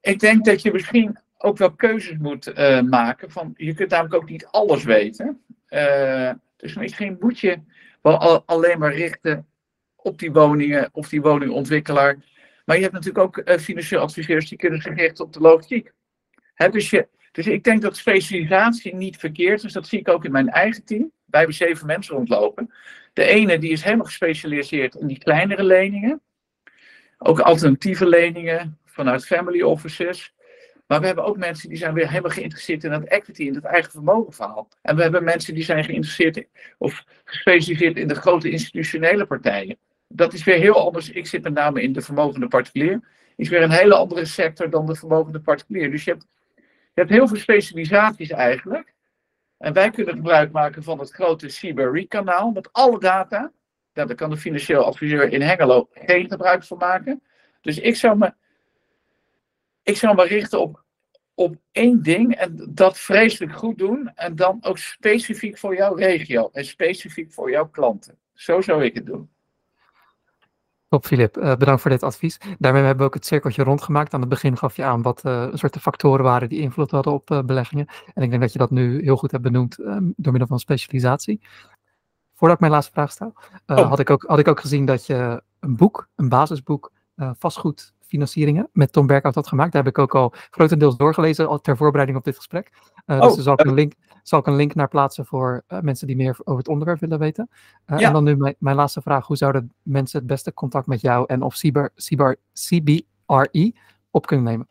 [0.00, 3.30] Ik denk dat je misschien ook wel keuzes moet uh, maken.
[3.30, 5.42] Van, je kunt namelijk ook niet alles weten.
[5.68, 7.58] Uh, dus misschien moet je
[8.02, 9.46] wel al, alleen maar richten
[9.96, 12.16] op die woningen of die woningontwikkelaar.
[12.66, 15.92] Maar je hebt natuurlijk ook uh, financieel adviseurs die kunnen zich richten op de logistiek.
[16.70, 19.72] Dus, je, dus ik denk dat specialisatie niet verkeerd is.
[19.72, 21.10] Dat zie ik ook in mijn eigen team.
[21.24, 22.74] Wij hebben zeven mensen rondlopen.
[23.12, 26.20] De ene die is helemaal gespecialiseerd in die kleinere leningen.
[27.18, 30.34] Ook alternatieve leningen vanuit family offices.
[30.86, 33.64] Maar we hebben ook mensen die zijn weer helemaal geïnteresseerd in dat equity, in het
[33.64, 34.68] eigen vermogenverhaal.
[34.82, 36.48] En we hebben mensen die zijn geïnteresseerd in,
[36.78, 39.78] of gespecialiseerd in de grote institutionele partijen.
[40.08, 41.10] Dat is weer heel anders.
[41.10, 43.00] Ik zit met name in de vermogende particulier.
[43.36, 45.90] Is weer een hele andere sector dan de vermogende particulier.
[45.90, 46.62] Dus je hebt, je
[46.94, 48.94] hebt heel veel specialisaties eigenlijk.
[49.58, 53.52] En wij kunnen gebruik maken van het grote CBRE-kanaal met alle data.
[53.92, 57.22] daar kan de financieel adviseur in Hengelo geen gebruik van maken.
[57.60, 58.34] Dus ik zou me
[59.86, 60.84] ik zou me richten op,
[61.34, 64.10] op één ding en dat vreselijk goed doen.
[64.14, 68.18] En dan ook specifiek voor jouw regio en specifiek voor jouw klanten.
[68.34, 69.30] Zo zou ik het doen.
[70.96, 71.36] Top, Filip.
[71.36, 72.38] Uh, bedankt voor dit advies.
[72.58, 74.14] Daarmee hebben we ook het cirkeltje rondgemaakt.
[74.14, 77.30] Aan het begin gaf je aan wat uh, soorten factoren waren die invloed hadden op
[77.30, 77.86] uh, beleggingen.
[78.14, 80.58] En ik denk dat je dat nu heel goed hebt benoemd ehm, door middel van
[80.58, 81.40] specialisatie.
[82.34, 83.32] Voordat ik mijn laatste vraag stel,
[83.66, 83.88] oh.
[83.88, 86.92] had, ik ook, had ik ook gezien dat je een boek, een basisboek,
[87.38, 89.72] vastgoed financieringen met Tom Berkhout had gemaakt.
[89.72, 92.70] Daar heb ik ook al grotendeels doorgelezen al ter voorbereiding op dit gesprek.
[93.06, 93.92] Uh, oh, dus daar zal ik, een link,
[94.28, 97.18] zal ik een link naar plaatsen voor uh, mensen die meer over het onderwerp willen
[97.18, 97.48] weten.
[97.86, 98.06] Uh, ja.
[98.06, 99.26] En dan nu mijn, mijn, laatste vraag.
[99.26, 103.72] Hoe zouden mensen het beste contact met jou en of CBR, CBR, CBRE
[104.10, 104.68] op kunnen nemen?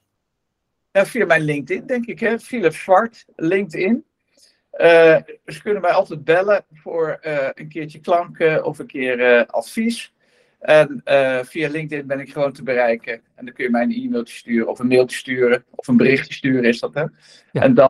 [0.92, 2.20] Ja, via mijn LinkedIn, denk ik.
[2.20, 2.40] Hè?
[2.40, 4.06] Philip Zwart, LinkedIn.
[5.46, 7.18] ze kunnen mij altijd bellen voor
[7.54, 10.14] een keertje klank of een keer advies.
[10.60, 11.02] En
[11.46, 13.14] via LinkedIn ben ik gewoon te bereiken.
[13.36, 15.66] En dan kun je mij een e-mailtje sturen of een mailtje sturen.
[15.76, 17.06] Of een berichtje sturen is dat, hè?
[17.52, 17.62] Ja.
[17.62, 17.90] En dan,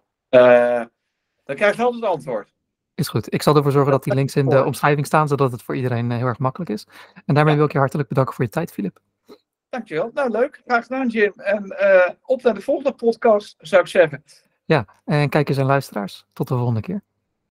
[1.45, 2.53] dan krijg je altijd antwoord.
[2.95, 3.33] Is goed.
[3.33, 6.11] Ik zal ervoor zorgen dat die links in de omschrijving staan, zodat het voor iedereen
[6.11, 6.87] uh, heel erg makkelijk is.
[7.25, 7.57] En daarmee ja.
[7.57, 8.99] wil ik je hartelijk bedanken voor je tijd, Filip.
[9.69, 10.11] Dankjewel.
[10.13, 10.61] Nou, leuk.
[10.65, 11.33] Graag gedaan, Jim.
[11.35, 11.75] En
[12.25, 14.23] op naar de volgende podcast, zou ik zeggen.
[14.65, 16.25] Ja, en kijkers en luisteraars.
[16.33, 17.01] Tot de volgende keer.